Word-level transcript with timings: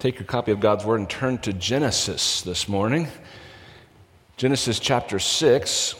take 0.00 0.18
your 0.18 0.24
copy 0.24 0.50
of 0.50 0.60
God's 0.60 0.82
Word 0.86 0.98
and 1.00 1.10
turn 1.10 1.36
to 1.40 1.52
Genesis 1.52 2.40
this 2.40 2.70
morning. 2.70 3.06
Genesis 4.38 4.78
chapter 4.78 5.18
6. 5.18 5.94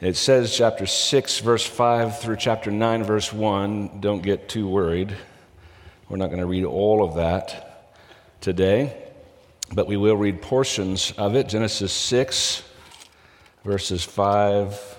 It 0.00 0.14
says 0.14 0.56
chapter 0.56 0.86
6, 0.86 1.40
verse 1.40 1.66
5 1.66 2.20
through 2.20 2.36
chapter 2.36 2.70
9, 2.70 3.02
verse 3.02 3.32
1. 3.32 3.98
Don't 3.98 4.22
get 4.22 4.48
too 4.48 4.68
worried. 4.68 5.16
We're 6.08 6.16
not 6.16 6.28
going 6.28 6.38
to 6.38 6.46
read 6.46 6.64
all 6.64 7.02
of 7.02 7.16
that 7.16 7.96
today, 8.40 8.96
but 9.72 9.88
we 9.88 9.96
will 9.96 10.16
read 10.16 10.40
portions 10.40 11.12
of 11.18 11.34
it. 11.34 11.48
Genesis 11.48 11.92
6, 11.92 12.62
verses 13.64 14.04
5, 14.04 14.96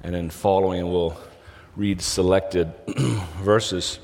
and 0.00 0.12
then 0.12 0.28
following, 0.28 0.90
we'll 0.90 1.16
read 1.76 2.02
selected 2.02 2.72
verses. 3.44 4.00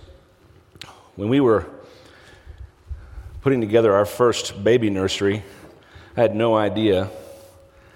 When 1.16 1.28
we 1.28 1.40
were 1.40 1.66
putting 3.42 3.60
together 3.60 3.94
our 3.94 4.04
first 4.04 4.62
baby 4.62 4.90
nursery, 4.90 5.42
I 6.16 6.20
had 6.20 6.34
no 6.34 6.56
idea 6.56 7.10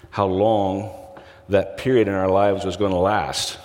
how 0.09 0.25
long 0.25 0.91
that 1.49 1.77
period 1.77 2.07
in 2.07 2.13
our 2.13 2.29
lives 2.29 2.65
was 2.65 2.77
going 2.77 2.91
to 2.91 2.97
last. 2.97 3.59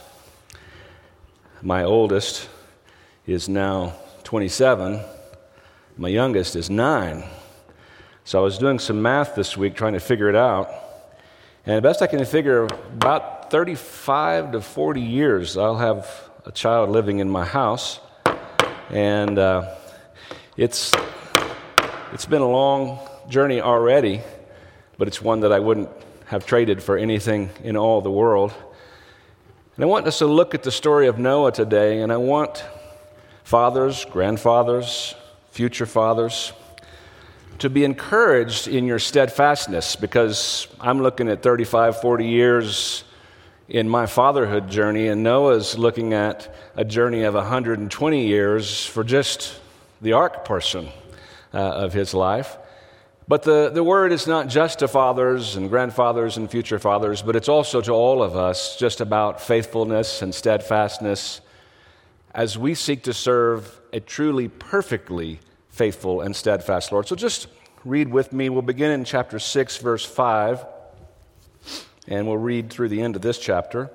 My 1.62 1.84
oldest 1.84 2.48
is 3.26 3.48
now 3.48 3.94
27, 4.24 5.00
my 5.96 6.08
youngest 6.08 6.56
is 6.56 6.68
nine. 6.68 7.24
So 8.24 8.38
I 8.38 8.42
was 8.42 8.58
doing 8.58 8.78
some 8.78 9.00
math 9.00 9.34
this 9.34 9.56
week 9.56 9.74
trying 9.74 9.94
to 9.94 10.00
figure 10.00 10.28
it 10.28 10.36
out. 10.36 10.70
And 11.64 11.76
the 11.76 11.82
best 11.82 12.02
I 12.02 12.06
can 12.06 12.24
figure, 12.24 12.64
about 12.64 13.50
35 13.50 14.52
to 14.52 14.60
40 14.60 15.00
years, 15.00 15.56
I'll 15.56 15.78
have 15.78 16.30
a 16.44 16.52
child 16.52 16.90
living 16.90 17.18
in 17.18 17.28
my 17.28 17.44
house. 17.44 18.00
And 18.90 19.38
uh, 19.38 19.74
it's 20.56 20.92
it's 22.12 22.26
been 22.26 22.42
a 22.42 22.48
long 22.48 22.98
journey 23.28 23.60
already, 23.60 24.20
but 24.98 25.06
it's 25.06 25.22
one 25.22 25.40
that 25.40 25.52
I 25.52 25.60
wouldn't 25.60 25.88
have 26.26 26.44
traded 26.44 26.82
for 26.82 26.96
anything 26.96 27.50
in 27.62 27.76
all 27.76 28.00
the 28.00 28.10
world. 28.10 28.52
And 29.76 29.84
I 29.84 29.86
want 29.86 30.06
us 30.08 30.18
to 30.18 30.26
look 30.26 30.52
at 30.52 30.64
the 30.64 30.72
story 30.72 31.06
of 31.06 31.20
Noah 31.20 31.52
today, 31.52 32.02
and 32.02 32.12
I 32.12 32.16
want 32.16 32.64
fathers, 33.44 34.04
grandfathers, 34.06 35.14
future 35.52 35.86
fathers 35.86 36.52
to 37.60 37.70
be 37.70 37.84
encouraged 37.84 38.66
in 38.66 38.86
your 38.86 38.98
steadfastness 38.98 39.94
because 39.94 40.66
I'm 40.80 41.00
looking 41.00 41.28
at 41.28 41.42
35, 41.42 42.00
40 42.00 42.26
years 42.26 43.04
in 43.68 43.88
my 43.88 44.06
fatherhood 44.06 44.68
journey, 44.68 45.06
and 45.06 45.22
Noah's 45.22 45.78
looking 45.78 46.12
at 46.12 46.52
a 46.74 46.84
journey 46.84 47.22
of 47.22 47.34
120 47.34 48.26
years 48.26 48.84
for 48.84 49.04
just 49.04 49.60
the 50.00 50.14
ark 50.14 50.44
person 50.44 50.88
uh, 51.52 51.58
of 51.58 51.92
his 51.92 52.14
life. 52.14 52.56
But 53.30 53.44
the, 53.44 53.70
the 53.72 53.84
word 53.84 54.10
is 54.10 54.26
not 54.26 54.48
just 54.48 54.80
to 54.80 54.88
fathers 54.88 55.54
and 55.54 55.68
grandfathers 55.68 56.36
and 56.36 56.50
future 56.50 56.80
fathers, 56.80 57.22
but 57.22 57.36
it's 57.36 57.48
also 57.48 57.80
to 57.80 57.92
all 57.92 58.24
of 58.24 58.34
us 58.34 58.76
just 58.76 59.00
about 59.00 59.40
faithfulness 59.40 60.20
and 60.20 60.34
steadfastness 60.34 61.40
as 62.34 62.58
we 62.58 62.74
seek 62.74 63.04
to 63.04 63.12
serve 63.12 63.80
a 63.92 64.00
truly 64.00 64.48
perfectly 64.48 65.38
faithful 65.68 66.20
and 66.20 66.34
steadfast 66.34 66.90
Lord. 66.90 67.06
So 67.06 67.14
just 67.14 67.46
read 67.84 68.08
with 68.08 68.32
me. 68.32 68.48
We'll 68.48 68.62
begin 68.62 68.90
in 68.90 69.04
chapter 69.04 69.38
6, 69.38 69.76
verse 69.78 70.04
5, 70.04 70.66
and 72.08 72.26
we'll 72.26 72.36
read 72.36 72.70
through 72.70 72.88
the 72.88 73.00
end 73.00 73.14
of 73.14 73.22
this 73.22 73.38
chapter. 73.38 73.90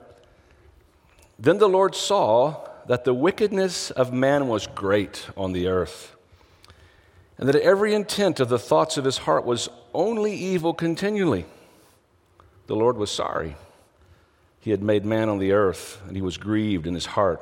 Then 1.37 1.57
the 1.57 1.67
Lord 1.67 1.93
saw 1.93 2.69
that 2.87 3.03
the 3.03 3.13
wickedness 3.13 3.91
of 3.91 4.13
man 4.13 4.47
was 4.47 4.65
great 4.67 5.27
on 5.35 5.51
the 5.51 5.67
earth 5.67 6.14
and 7.37 7.49
that 7.49 7.55
every 7.55 7.93
intent 7.93 8.39
of 8.39 8.49
the 8.49 8.59
thoughts 8.59 8.97
of 8.97 9.05
his 9.05 9.19
heart 9.19 9.45
was 9.45 9.69
only 9.93 10.33
evil 10.33 10.73
continually. 10.73 11.45
The 12.67 12.75
Lord 12.75 12.97
was 12.97 13.11
sorry. 13.11 13.55
He 14.59 14.71
had 14.71 14.81
made 14.81 15.05
man 15.05 15.29
on 15.29 15.37
the 15.37 15.51
earth, 15.51 16.01
and 16.07 16.15
he 16.15 16.21
was 16.21 16.37
grieved 16.37 16.87
in 16.87 16.93
his 16.93 17.05
heart. 17.05 17.41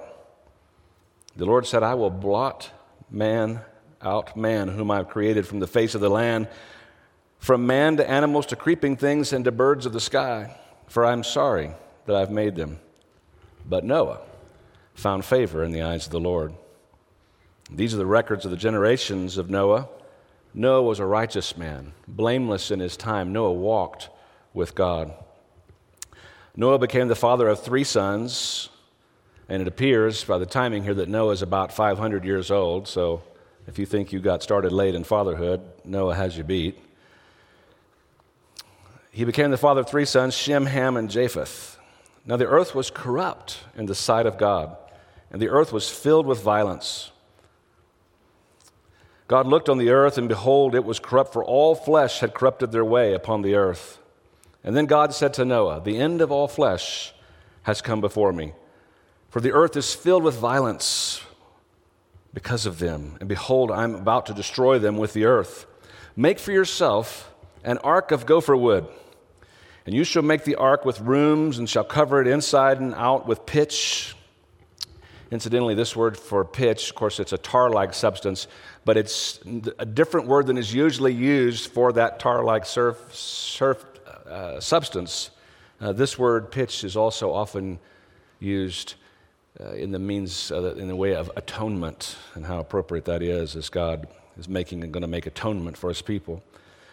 The 1.36 1.46
Lord 1.46 1.66
said, 1.66 1.84
I 1.84 1.94
will 1.96 2.10
blot 2.10 2.72
man 3.10 3.62
out, 4.02 4.36
man 4.36 4.68
whom 4.68 4.92
I 4.92 4.98
have 4.98 5.08
created 5.08 5.48
from 5.48 5.60
the 5.60 5.68
face 5.68 5.96
of 5.96 6.02
the 6.02 6.10
land, 6.10 6.48
from 7.40 7.66
man 7.66 7.98
to 7.98 8.10
animals 8.10 8.46
to 8.48 8.56
creeping 8.56 8.98
things 8.98 9.32
and 9.32 9.46
to 9.46 9.52
birds 9.52 9.86
of 9.86 9.94
the 9.94 10.00
sky, 10.00 10.58
for 10.88 11.06
I 11.06 11.14
am 11.14 11.24
sorry 11.24 11.72
that 12.06 12.16
I've 12.16 12.32
made 12.32 12.56
them. 12.56 12.80
But 13.66 13.86
Noah 13.86 14.20
found 14.94 15.26
favor 15.26 15.64
in 15.64 15.72
the 15.72 15.82
eyes 15.82 16.06
of 16.06 16.12
the 16.12 16.20
Lord. 16.20 16.54
These 17.76 17.96
are 17.96 17.98
the 17.98 18.06
records 18.06 18.46
of 18.46 18.52
the 18.52 18.58
generations 18.58 19.38
of 19.38 19.50
Noah. 19.50 19.90
Noah 20.54 20.84
was 20.84 21.00
a 21.00 21.06
righteous 21.06 21.58
man, 21.58 21.94
blameless 22.08 22.70
in 22.70 22.80
his 22.80 22.96
time. 22.96 23.34
Noah 23.34 23.54
walked 23.54 24.10
with 24.54 24.76
God. 24.76 25.12
Noah 26.56 26.78
became 26.78 27.08
the 27.08 27.16
father 27.16 27.48
of 27.48 27.60
three 27.60 27.84
sons, 27.84 28.70
and 29.50 29.60
it 29.60 29.68
appears 29.68 30.24
by 30.24 30.38
the 30.38 30.46
timing 30.46 30.84
here 30.84 30.94
that 30.94 31.10
Noah 31.10 31.32
is 31.32 31.42
about 31.42 31.74
500 31.74 32.24
years 32.24 32.52
old. 32.52 32.88
So 32.88 33.24
if 33.66 33.80
you 33.80 33.88
think 33.88 34.14
you 34.14 34.20
got 34.20 34.44
started 34.44 34.72
late 34.72 34.94
in 34.94 35.04
fatherhood, 35.04 35.62
Noah 35.84 36.14
has 36.14 36.38
you 36.38 36.44
beat. 36.44 36.78
He 39.10 39.26
became 39.26 39.50
the 39.50 39.58
father 39.58 39.82
of 39.82 39.90
three 39.90 40.06
sons 40.06 40.36
Shem, 40.36 40.68
Ham, 40.68 40.96
and 40.96 41.10
Japheth. 41.10 41.80
Now 42.24 42.38
the 42.38 42.48
earth 42.48 42.76
was 42.76 42.92
corrupt 42.92 43.62
in 43.76 43.88
the 43.88 43.96
sight 43.96 44.28
of 44.28 44.38
God, 44.38 44.78
and 45.32 45.42
the 45.42 45.50
earth 45.50 45.74
was 45.74 45.90
filled 45.90 46.28
with 46.28 46.44
violence. 46.44 47.10
God 49.28 49.48
looked 49.48 49.70
on 49.70 49.78
the 49.78 49.90
earth, 49.90 50.18
and 50.18 50.28
behold, 50.28 50.76
it 50.76 50.84
was 50.84 51.00
corrupt, 51.00 51.34
for 51.34 51.44
all 51.44 51.76
flesh 51.76 52.20
had 52.20 52.34
corrupted 52.34 52.72
their 52.72 52.86
way 52.86 53.14
upon 53.14 53.42
the 53.42 53.56
earth. 53.56 54.00
And 54.64 54.76
then 54.76 54.86
God 54.86 55.14
said 55.14 55.34
to 55.36 55.46
Noah, 55.46 55.82
The 55.82 55.98
end 55.98 56.22
of 56.22 56.32
all 56.32 56.48
flesh 56.48 57.14
has 57.64 57.82
come 57.82 58.02
before 58.02 58.34
me, 58.34 58.54
for 59.30 59.42
the 59.42 59.54
earth 59.54 59.76
is 59.76 59.94
filled 59.94 60.24
with 60.24 60.36
violence 60.36 61.22
because 62.34 62.66
of 62.66 62.80
them. 62.80 63.18
And 63.20 63.30
behold, 63.30 63.72
I'm 63.72 63.96
about 63.96 64.26
to 64.28 64.34
destroy 64.34 64.80
them 64.80 64.98
with 64.98 65.14
the 65.14 65.26
earth. 65.26 65.66
Make 66.16 66.40
for 66.40 66.52
yourself 66.52 67.34
an 67.64 67.78
ark 67.80 68.12
of 68.12 68.26
gopher 68.26 68.56
wood. 68.56 68.88
And 69.86 69.94
you 69.94 70.04
shall 70.04 70.24
make 70.24 70.44
the 70.44 70.56
ark 70.56 70.86
with 70.86 71.02
rooms, 71.02 71.58
and 71.58 71.70
shall 71.70 71.84
cover 71.84 72.22
it 72.22 72.28
inside 72.28 72.80
and 72.80 72.94
out 72.96 73.28
with 73.28 73.46
pitch. 73.46 74.16
Incidentally, 75.30 75.76
this 75.76 75.96
word 75.96 76.18
for 76.18 76.46
pitch, 76.46 76.90
of 76.90 76.96
course, 76.96 77.20
it's 77.20 77.34
a 77.34 77.38
tar 77.38 77.70
like 77.70 77.94
substance, 77.94 78.48
but 78.86 78.98
it's 78.98 79.40
a 79.80 79.86
different 79.86 80.28
word 80.28 80.48
than 80.48 80.58
is 80.58 80.74
usually 80.74 81.14
used 81.14 81.72
for 81.72 81.94
that 81.94 82.20
tar 82.20 82.44
like 82.44 82.66
surf, 82.66 82.98
surf 83.14 83.86
uh, 84.28 84.60
substance. 84.60 85.30
Uh, 85.80 85.92
this 85.92 86.18
word 86.18 86.52
pitch 86.52 86.84
is 86.84 86.96
also 86.96 87.32
often 87.32 87.80
used 88.40 88.96
uh, 89.60 89.72
in 89.74 89.92
the 89.92 90.00
means, 90.00 90.52
uh, 90.52 90.74
in 90.76 90.88
the 90.88 90.96
way 90.96 91.16
of 91.16 91.32
atonement, 91.36 92.18
and 92.36 92.46
how 92.46 92.60
appropriate 92.60 93.06
that 93.06 93.22
is 93.22 93.56
as 93.56 93.70
God 93.70 94.08
is 94.38 94.50
making 94.50 94.84
and 94.84 94.92
going 94.92 95.02
to 95.02 95.08
make 95.08 95.26
atonement 95.26 95.78
for 95.78 95.90
his 95.90 96.02
people. 96.02 96.44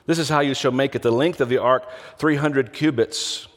This 0.06 0.18
is 0.18 0.28
how 0.28 0.40
you 0.40 0.54
shall 0.54 0.72
make 0.72 0.94
it 0.94 1.02
the 1.02 1.10
length 1.10 1.40
of 1.40 1.48
the 1.48 1.58
ark 1.58 1.88
300 2.18 2.72
cubits 2.72 3.48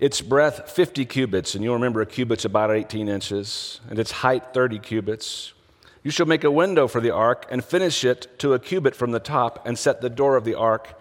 its 0.00 0.22
breadth 0.22 0.70
50 0.70 1.04
cubits, 1.04 1.54
and 1.54 1.62
you'll 1.62 1.74
remember 1.74 2.00
a 2.00 2.06
cubit's 2.06 2.46
about 2.46 2.70
18 2.70 3.06
inches, 3.06 3.80
and 3.90 3.98
its 3.98 4.10
height 4.10 4.54
30 4.54 4.78
cubits. 4.78 5.52
You 6.02 6.10
shall 6.10 6.26
make 6.26 6.44
a 6.44 6.50
window 6.50 6.88
for 6.88 7.00
the 7.00 7.10
ark 7.10 7.46
and 7.50 7.64
finish 7.64 8.04
it 8.04 8.38
to 8.38 8.54
a 8.54 8.58
cubit 8.58 8.94
from 8.94 9.10
the 9.10 9.20
top, 9.20 9.66
and 9.66 9.78
set 9.78 10.00
the 10.00 10.08
door 10.08 10.36
of 10.36 10.44
the 10.44 10.54
ark 10.54 10.98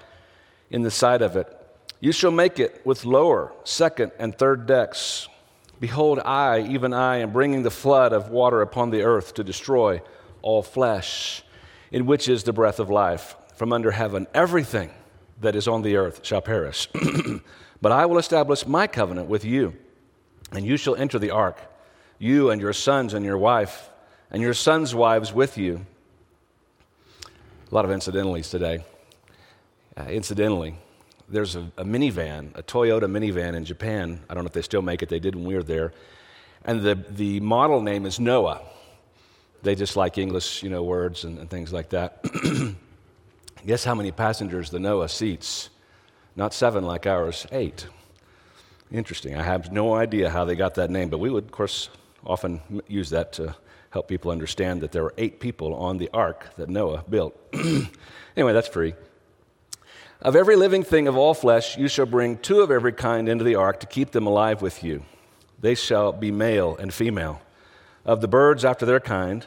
in 0.69 0.81
the 0.81 0.91
side 0.91 1.21
of 1.21 1.35
it. 1.35 1.55
You 1.99 2.11
shall 2.11 2.31
make 2.31 2.59
it 2.59 2.81
with 2.85 3.05
lower, 3.05 3.53
second, 3.63 4.11
and 4.19 4.37
third 4.37 4.65
decks. 4.65 5.27
Behold, 5.79 6.19
I, 6.19 6.61
even 6.61 6.93
I, 6.93 7.17
am 7.17 7.31
bringing 7.31 7.63
the 7.63 7.71
flood 7.71 8.11
of 8.11 8.29
water 8.29 8.61
upon 8.61 8.89
the 8.89 9.03
earth 9.03 9.33
to 9.35 9.43
destroy 9.43 10.01
all 10.41 10.61
flesh, 10.61 11.43
in 11.91 12.05
which 12.05 12.27
is 12.27 12.43
the 12.43 12.53
breath 12.53 12.79
of 12.79 12.89
life. 12.89 13.35
From 13.55 13.73
under 13.73 13.91
heaven, 13.91 14.27
everything 14.33 14.91
that 15.41 15.55
is 15.55 15.67
on 15.67 15.81
the 15.81 15.95
earth 15.95 16.25
shall 16.25 16.41
perish. 16.41 16.89
But 17.81 17.91
I 17.91 18.05
will 18.05 18.17
establish 18.17 18.67
my 18.67 18.87
covenant 18.87 19.29
with 19.29 19.45
you, 19.45 19.73
and 20.51 20.65
you 20.65 20.77
shall 20.77 20.95
enter 20.95 21.17
the 21.17 21.31
ark, 21.31 21.59
you 22.17 22.49
and 22.49 22.61
your 22.61 22.73
sons 22.73 23.13
and 23.13 23.23
your 23.23 23.37
wife, 23.37 23.89
and 24.31 24.41
your 24.41 24.53
sons' 24.53 24.93
wives 24.93 25.33
with 25.33 25.57
you. 25.57 25.85
A 27.71 27.75
lot 27.75 27.85
of 27.85 27.91
incidentalities 27.91 28.49
today. 28.49 28.83
Uh, 29.97 30.03
incidentally, 30.03 30.75
there's 31.27 31.55
a, 31.55 31.71
a, 31.77 31.83
minivan, 31.83 32.55
a 32.55 32.63
Toyota 32.63 33.03
minivan 33.03 33.55
in 33.55 33.65
Japan. 33.65 34.19
I 34.29 34.33
don't 34.33 34.43
know 34.43 34.47
if 34.47 34.53
they 34.53 34.61
still 34.61 34.81
make 34.81 35.01
it, 35.03 35.09
they 35.09 35.19
did 35.19 35.35
when 35.35 35.45
we 35.45 35.55
were 35.55 35.63
there. 35.63 35.93
And 36.65 36.81
the, 36.81 36.95
the 36.95 37.39
model 37.39 37.81
name 37.81 38.05
is 38.05 38.19
Noah. 38.19 38.61
They 39.61 39.75
just 39.75 39.95
like 39.95 40.17
English, 40.17 40.63
you 40.63 40.69
know, 40.69 40.83
words 40.83 41.23
and, 41.25 41.37
and 41.37 41.49
things 41.49 41.73
like 41.73 41.89
that. 41.89 42.23
Guess 43.65 43.83
how 43.83 43.93
many 43.93 44.11
passengers 44.11 44.69
the 44.69 44.79
Noah 44.79 45.09
seats? 45.09 45.69
Not 46.35 46.53
seven 46.53 46.85
like 46.85 47.05
ours, 47.05 47.45
eight. 47.51 47.87
Interesting. 48.91 49.35
I 49.35 49.43
have 49.43 49.71
no 49.71 49.93
idea 49.93 50.29
how 50.29 50.45
they 50.45 50.55
got 50.55 50.75
that 50.75 50.89
name, 50.89 51.09
but 51.09 51.19
we 51.19 51.29
would, 51.29 51.43
of 51.45 51.51
course, 51.51 51.89
often 52.25 52.61
use 52.87 53.09
that 53.09 53.33
to 53.33 53.55
help 53.91 54.07
people 54.07 54.31
understand 54.31 54.81
that 54.81 54.91
there 54.91 55.03
were 55.03 55.13
eight 55.17 55.39
people 55.39 55.73
on 55.75 55.97
the 55.97 56.09
ark 56.13 56.45
that 56.57 56.69
Noah 56.69 57.03
built. 57.09 57.35
anyway, 57.53 58.53
that's 58.53 58.67
free. 58.67 58.93
Of 60.21 60.35
every 60.35 60.55
living 60.55 60.83
thing 60.83 61.07
of 61.07 61.15
all 61.15 61.33
flesh, 61.33 61.77
you 61.77 61.87
shall 61.87 62.05
bring 62.05 62.37
two 62.37 62.61
of 62.61 62.71
every 62.71 62.91
kind 62.91 63.29
into 63.29 63.43
the 63.43 63.55
ark 63.55 63.79
to 63.79 63.87
keep 63.87 64.11
them 64.11 64.27
alive 64.27 64.61
with 64.61 64.83
you. 64.83 65.03
They 65.61 65.75
shall 65.75 66.11
be 66.11 66.31
male 66.31 66.75
and 66.77 66.93
female. 66.93 67.41
Of 68.05 68.21
the 68.21 68.27
birds 68.27 68.65
after 68.65 68.85
their 68.85 68.99
kind, 68.99 69.45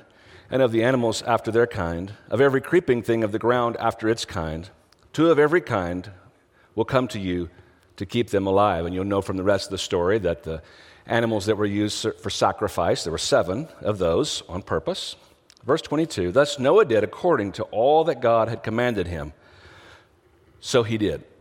and 0.51 0.61
of 0.61 0.73
the 0.73 0.85
animals 0.85 1.23
after 1.23 1.51
their 1.51 1.67
kind, 1.67 2.13
of 2.29 2.41
every 2.41 2.61
creeping 2.61 3.03
thing 3.03 3.25
of 3.25 3.33
the 3.33 3.39
ground 3.39 3.77
after 3.79 4.09
its 4.09 4.25
kind, 4.25 4.69
two 5.13 5.31
of 5.31 5.39
every 5.39 5.61
kind 5.61 6.11
will 6.75 6.85
come 6.85 7.09
to 7.09 7.19
you 7.19 7.49
to 7.97 8.07
keep 8.07 8.31
them 8.31 8.47
alive. 8.47 8.85
And 8.85 8.95
you'll 8.95 9.05
know 9.05 9.23
from 9.23 9.37
the 9.37 9.43
rest 9.43 9.67
of 9.67 9.71
the 9.71 9.79
story 9.79 10.19
that 10.21 10.43
the 10.43 10.63
animals 11.07 11.47
that 11.47 11.57
were 11.57 11.67
used 11.67 12.07
for 12.21 12.31
sacrifice, 12.31 13.05
there 13.05 13.13
were 13.13 13.19
seven 13.19 13.69
of 13.81 13.99
those 13.99 14.43
on 14.49 14.63
purpose. 14.63 15.17
Verse 15.65 15.83
22 15.83 16.33
Thus 16.33 16.59
Noah 16.59 16.85
did 16.85 17.05
according 17.05 17.53
to 17.53 17.65
all 17.65 18.05
that 18.05 18.21
God 18.21 18.49
had 18.49 18.63
commanded 18.63 19.07
him. 19.07 19.33
So 20.61 20.83
he 20.83 20.97
did. 20.97 21.25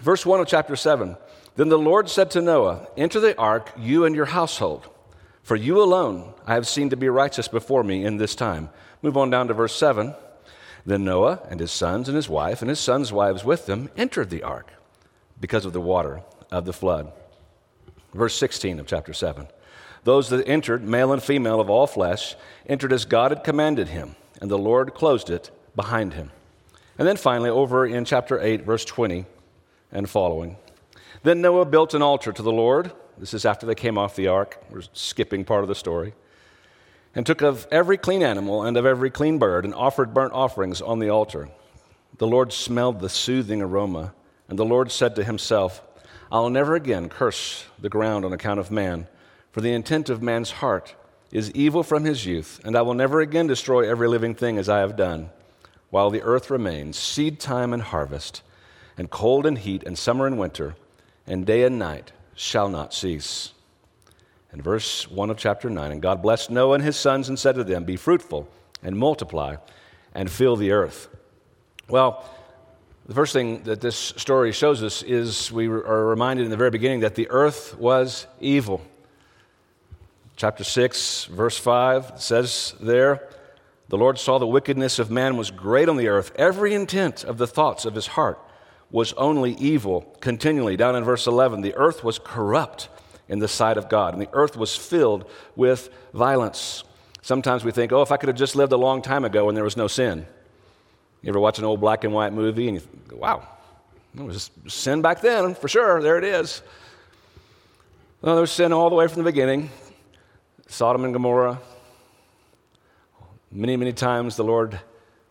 Verse 0.00 0.24
1 0.24 0.40
of 0.40 0.46
chapter 0.46 0.76
7 0.76 1.16
Then 1.56 1.68
the 1.68 1.78
Lord 1.78 2.08
said 2.08 2.30
to 2.32 2.42
Noah, 2.42 2.88
Enter 2.96 3.20
the 3.20 3.36
ark, 3.38 3.72
you 3.78 4.04
and 4.04 4.16
your 4.16 4.24
household, 4.26 4.88
for 5.42 5.56
you 5.56 5.82
alone 5.82 6.32
I 6.46 6.54
have 6.54 6.66
seen 6.66 6.90
to 6.90 6.96
be 6.96 7.08
righteous 7.08 7.48
before 7.48 7.84
me 7.84 8.04
in 8.04 8.16
this 8.16 8.34
time. 8.34 8.70
Move 9.02 9.16
on 9.16 9.30
down 9.30 9.48
to 9.48 9.54
verse 9.54 9.76
7. 9.76 10.14
Then 10.86 11.04
Noah 11.04 11.40
and 11.50 11.60
his 11.60 11.72
sons 11.72 12.08
and 12.08 12.16
his 12.16 12.28
wife 12.28 12.60
and 12.60 12.68
his 12.68 12.80
sons' 12.80 13.12
wives 13.12 13.44
with 13.44 13.66
them 13.66 13.90
entered 13.96 14.30
the 14.30 14.42
ark 14.42 14.72
because 15.40 15.64
of 15.64 15.72
the 15.72 15.80
water 15.80 16.22
of 16.50 16.64
the 16.64 16.72
flood. 16.72 17.12
Verse 18.14 18.36
16 18.36 18.80
of 18.80 18.86
chapter 18.86 19.12
7. 19.12 19.48
Those 20.04 20.28
that 20.28 20.46
entered, 20.48 20.84
male 20.84 21.12
and 21.12 21.22
female 21.22 21.60
of 21.60 21.68
all 21.68 21.86
flesh, 21.86 22.36
entered 22.66 22.92
as 22.92 23.04
God 23.04 23.30
had 23.30 23.42
commanded 23.42 23.88
him, 23.88 24.16
and 24.40 24.50
the 24.50 24.58
Lord 24.58 24.94
closed 24.94 25.30
it 25.30 25.50
behind 25.74 26.14
him. 26.14 26.30
And 26.98 27.08
then 27.08 27.16
finally, 27.16 27.50
over 27.50 27.86
in 27.86 28.04
chapter 28.04 28.40
8, 28.40 28.62
verse 28.62 28.84
20 28.84 29.26
and 29.90 30.08
following. 30.08 30.56
Then 31.22 31.40
Noah 31.40 31.64
built 31.64 31.94
an 31.94 32.02
altar 32.02 32.32
to 32.32 32.42
the 32.42 32.52
Lord. 32.52 32.92
This 33.18 33.34
is 33.34 33.44
after 33.44 33.66
they 33.66 33.74
came 33.74 33.96
off 33.96 34.16
the 34.16 34.28
ark. 34.28 34.62
We're 34.70 34.82
skipping 34.92 35.44
part 35.44 35.62
of 35.62 35.68
the 35.68 35.74
story. 35.74 36.14
And 37.14 37.24
took 37.24 37.42
of 37.42 37.66
every 37.70 37.96
clean 37.96 38.22
animal 38.22 38.62
and 38.62 38.76
of 38.76 38.84
every 38.84 39.10
clean 39.10 39.38
bird 39.38 39.64
and 39.64 39.74
offered 39.74 40.12
burnt 40.12 40.32
offerings 40.32 40.82
on 40.82 40.98
the 40.98 41.08
altar. 41.08 41.48
The 42.18 42.26
Lord 42.26 42.52
smelled 42.52 43.00
the 43.00 43.08
soothing 43.08 43.62
aroma, 43.62 44.12
and 44.48 44.58
the 44.58 44.64
Lord 44.64 44.92
said 44.92 45.16
to 45.16 45.24
himself, 45.24 45.82
I'll 46.34 46.50
never 46.50 46.74
again 46.74 47.08
curse 47.08 47.64
the 47.78 47.88
ground 47.88 48.24
on 48.24 48.32
account 48.32 48.58
of 48.58 48.72
man, 48.72 49.06
for 49.52 49.60
the 49.60 49.72
intent 49.72 50.10
of 50.10 50.20
man's 50.20 50.50
heart 50.50 50.96
is 51.30 51.52
evil 51.52 51.84
from 51.84 52.02
his 52.02 52.26
youth, 52.26 52.60
and 52.64 52.76
I 52.76 52.82
will 52.82 52.94
never 52.94 53.20
again 53.20 53.46
destroy 53.46 53.88
every 53.88 54.08
living 54.08 54.34
thing 54.34 54.58
as 54.58 54.68
I 54.68 54.80
have 54.80 54.96
done 54.96 55.30
while 55.90 56.10
the 56.10 56.22
earth 56.22 56.50
remains, 56.50 56.98
seed 56.98 57.38
time 57.38 57.72
and 57.72 57.80
harvest, 57.80 58.42
and 58.98 59.12
cold 59.12 59.46
and 59.46 59.58
heat, 59.58 59.84
and 59.84 59.96
summer 59.96 60.26
and 60.26 60.36
winter, 60.36 60.74
and 61.24 61.46
day 61.46 61.62
and 61.62 61.78
night 61.78 62.10
shall 62.34 62.68
not 62.68 62.92
cease. 62.92 63.52
And 64.50 64.60
verse 64.60 65.08
1 65.08 65.30
of 65.30 65.36
chapter 65.36 65.70
9 65.70 65.92
And 65.92 66.02
God 66.02 66.20
blessed 66.20 66.50
Noah 66.50 66.74
and 66.74 66.82
his 66.82 66.96
sons 66.96 67.28
and 67.28 67.38
said 67.38 67.54
to 67.54 67.62
them, 67.62 67.84
Be 67.84 67.94
fruitful 67.94 68.48
and 68.82 68.98
multiply 68.98 69.54
and 70.12 70.28
fill 70.28 70.56
the 70.56 70.72
earth. 70.72 71.06
Well, 71.88 72.28
the 73.06 73.14
first 73.14 73.32
thing 73.34 73.62
that 73.64 73.80
this 73.82 73.96
story 73.96 74.52
shows 74.52 74.82
us 74.82 75.02
is 75.02 75.52
we 75.52 75.66
are 75.68 76.06
reminded 76.06 76.44
in 76.44 76.50
the 76.50 76.56
very 76.56 76.70
beginning 76.70 77.00
that 77.00 77.14
the 77.14 77.28
earth 77.30 77.76
was 77.78 78.26
evil. 78.40 78.80
Chapter 80.36 80.64
6, 80.64 81.26
verse 81.26 81.58
5 81.58 82.14
says 82.16 82.74
there, 82.80 83.28
the 83.88 83.98
Lord 83.98 84.18
saw 84.18 84.38
the 84.38 84.46
wickedness 84.46 84.98
of 84.98 85.10
man 85.10 85.36
was 85.36 85.50
great 85.50 85.88
on 85.88 85.98
the 85.98 86.08
earth. 86.08 86.32
Every 86.36 86.72
intent 86.72 87.24
of 87.24 87.36
the 87.36 87.46
thoughts 87.46 87.84
of 87.84 87.94
his 87.94 88.06
heart 88.06 88.38
was 88.90 89.12
only 89.14 89.52
evil 89.52 90.02
continually. 90.20 90.76
Down 90.76 90.96
in 90.96 91.04
verse 91.04 91.26
11, 91.26 91.60
the 91.60 91.74
earth 91.74 92.02
was 92.02 92.18
corrupt 92.18 92.88
in 93.28 93.38
the 93.38 93.48
sight 93.48 93.76
of 93.76 93.90
God, 93.90 94.14
and 94.14 94.22
the 94.22 94.30
earth 94.32 94.56
was 94.56 94.74
filled 94.74 95.28
with 95.56 95.90
violence. 96.14 96.84
Sometimes 97.20 97.64
we 97.64 97.70
think, 97.70 97.92
oh, 97.92 98.02
if 98.02 98.10
I 98.10 98.16
could 98.16 98.28
have 98.28 98.36
just 98.36 98.56
lived 98.56 98.72
a 98.72 98.78
long 98.78 99.02
time 99.02 99.24
ago 99.24 99.44
when 99.44 99.54
there 99.54 99.64
was 99.64 99.76
no 99.76 99.88
sin. 99.88 100.26
You 101.24 101.30
ever 101.30 101.40
watch 101.40 101.58
an 101.58 101.64
old 101.64 101.80
black 101.80 102.04
and 102.04 102.12
white 102.12 102.34
movie 102.34 102.68
and 102.68 102.74
you 102.74 102.80
think, 102.80 103.18
wow, 103.18 103.48
there 104.14 104.26
was 104.26 104.50
sin 104.68 105.00
back 105.00 105.22
then, 105.22 105.54
for 105.54 105.68
sure, 105.68 106.02
there 106.02 106.18
it 106.18 106.24
is. 106.24 106.60
Well, 108.20 108.36
there's 108.36 108.52
sin 108.52 108.74
all 108.74 108.90
the 108.90 108.94
way 108.94 109.08
from 109.08 109.22
the 109.22 109.30
beginning 109.30 109.70
Sodom 110.66 111.02
and 111.04 111.14
Gomorrah, 111.14 111.58
Many, 113.50 113.76
many 113.78 113.94
times 113.94 114.36
the 114.36 114.44
Lord 114.44 114.78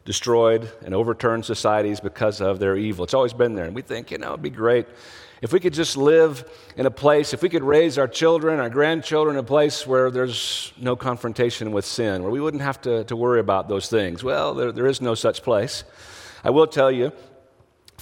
destroyed 0.04 0.72
and 0.84 0.96
overturned 0.96 1.46
societies 1.46 2.00
because 2.00 2.42
of 2.42 2.58
their 2.58 2.76
evil. 2.76 3.04
It's 3.04 3.14
always 3.14 3.34
been 3.34 3.54
there. 3.54 3.66
And 3.66 3.76
we 3.76 3.84
think, 3.84 4.10
you 4.10 4.18
know, 4.18 4.30
it'd 4.30 4.42
be 4.42 4.50
great 4.50 4.88
if 5.44 5.52
we 5.52 5.60
could 5.60 5.74
just 5.74 5.98
live 5.98 6.50
in 6.78 6.86
a 6.86 6.92
place, 6.92 7.34
if 7.34 7.42
we 7.42 7.50
could 7.50 7.64
raise 7.64 7.98
our 7.98 8.08
children, 8.08 8.62
our 8.62 8.70
grandchildren 8.70 9.36
in 9.36 9.42
a 9.42 9.46
place 9.46 9.86
where 9.86 10.10
there's 10.10 10.72
no 10.80 10.96
confrontation 10.96 11.74
with 11.74 11.84
sin, 11.84 12.24
where 12.24 12.32
we 12.32 12.40
wouldn't 12.40 12.64
have 12.64 12.80
to, 12.84 13.04
to 13.04 13.16
worry 13.18 13.42
about 13.42 13.68
those 13.68 13.90
things. 13.90 14.24
Well, 14.24 14.54
there, 14.54 14.72
there 14.72 14.88
is 14.88 15.02
no 15.02 15.16
such 15.16 15.44
place. 15.44 15.84
I 16.46 16.50
will 16.52 16.66
tell 16.66 16.90
you, 16.90 17.12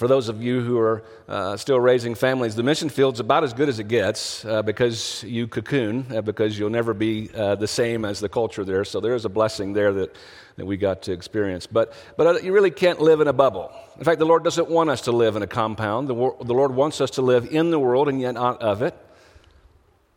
for 0.02 0.08
those 0.08 0.28
of 0.28 0.42
you 0.42 0.62
who 0.62 0.80
are 0.80 1.04
uh, 1.28 1.56
still 1.56 1.78
raising 1.78 2.16
families, 2.16 2.56
the 2.56 2.64
mission 2.64 2.88
field's 2.88 3.20
about 3.20 3.44
as 3.44 3.52
good 3.52 3.68
as 3.68 3.78
it 3.78 3.86
gets 3.86 4.44
uh, 4.44 4.60
because 4.60 5.22
you 5.22 5.46
cocoon, 5.46 6.04
uh, 6.10 6.20
because 6.20 6.58
you'll 6.58 6.70
never 6.70 6.92
be 6.92 7.30
uh, 7.36 7.54
the 7.54 7.68
same 7.68 8.04
as 8.04 8.18
the 8.18 8.28
culture 8.28 8.64
there. 8.64 8.84
So 8.84 8.98
there 8.98 9.14
is 9.14 9.24
a 9.24 9.28
blessing 9.28 9.74
there 9.74 9.92
that, 9.92 10.16
that 10.56 10.66
we 10.66 10.76
got 10.76 11.02
to 11.02 11.12
experience. 11.12 11.68
But, 11.68 11.92
but 12.16 12.26
uh, 12.26 12.40
you 12.40 12.52
really 12.52 12.72
can't 12.72 13.00
live 13.00 13.20
in 13.20 13.28
a 13.28 13.32
bubble. 13.32 13.70
In 13.96 14.02
fact, 14.02 14.18
the 14.18 14.24
Lord 14.24 14.42
doesn't 14.42 14.68
want 14.68 14.90
us 14.90 15.02
to 15.02 15.12
live 15.12 15.36
in 15.36 15.42
a 15.44 15.46
compound. 15.46 16.08
The, 16.08 16.14
the 16.14 16.52
Lord 16.52 16.74
wants 16.74 17.00
us 17.00 17.10
to 17.10 17.22
live 17.22 17.46
in 17.52 17.70
the 17.70 17.78
world 17.78 18.08
and 18.08 18.20
yet 18.20 18.32
not 18.32 18.60
of 18.60 18.82
it. 18.82 18.94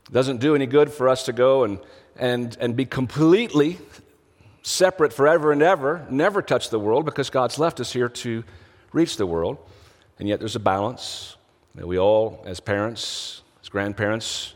It 0.07 0.13
doesn't 0.13 0.37
do 0.37 0.55
any 0.55 0.65
good 0.65 0.91
for 0.91 1.09
us 1.09 1.25
to 1.25 1.31
go 1.31 1.63
and, 1.63 1.77
and, 2.15 2.57
and 2.59 2.75
be 2.75 2.85
completely 2.85 3.77
separate 4.63 5.13
forever 5.13 5.51
and 5.51 5.61
ever, 5.61 6.07
never 6.09 6.41
touch 6.41 6.71
the 6.71 6.79
world 6.79 7.05
because 7.05 7.29
God's 7.29 7.59
left 7.59 7.79
us 7.79 7.93
here 7.93 8.09
to 8.09 8.43
reach 8.91 9.17
the 9.17 9.27
world. 9.27 9.59
And 10.19 10.27
yet 10.27 10.39
there's 10.39 10.55
a 10.55 10.59
balance 10.61 11.35
that 11.75 11.87
we 11.87 11.99
all, 11.99 12.43
as 12.45 12.59
parents, 12.59 13.41
as 13.61 13.69
grandparents, 13.69 14.53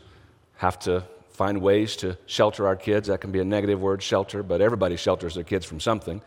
have 0.56 0.78
to 0.80 1.04
find 1.30 1.60
ways 1.60 1.96
to 1.96 2.16
shelter 2.26 2.66
our 2.66 2.76
kids. 2.76 3.08
That 3.08 3.20
can 3.20 3.32
be 3.32 3.40
a 3.40 3.44
negative 3.44 3.80
word, 3.80 4.02
shelter, 4.02 4.42
but 4.42 4.60
everybody 4.60 4.96
shelters 4.96 5.34
their 5.34 5.44
kids 5.44 5.66
from 5.66 5.80
something, 5.80 6.22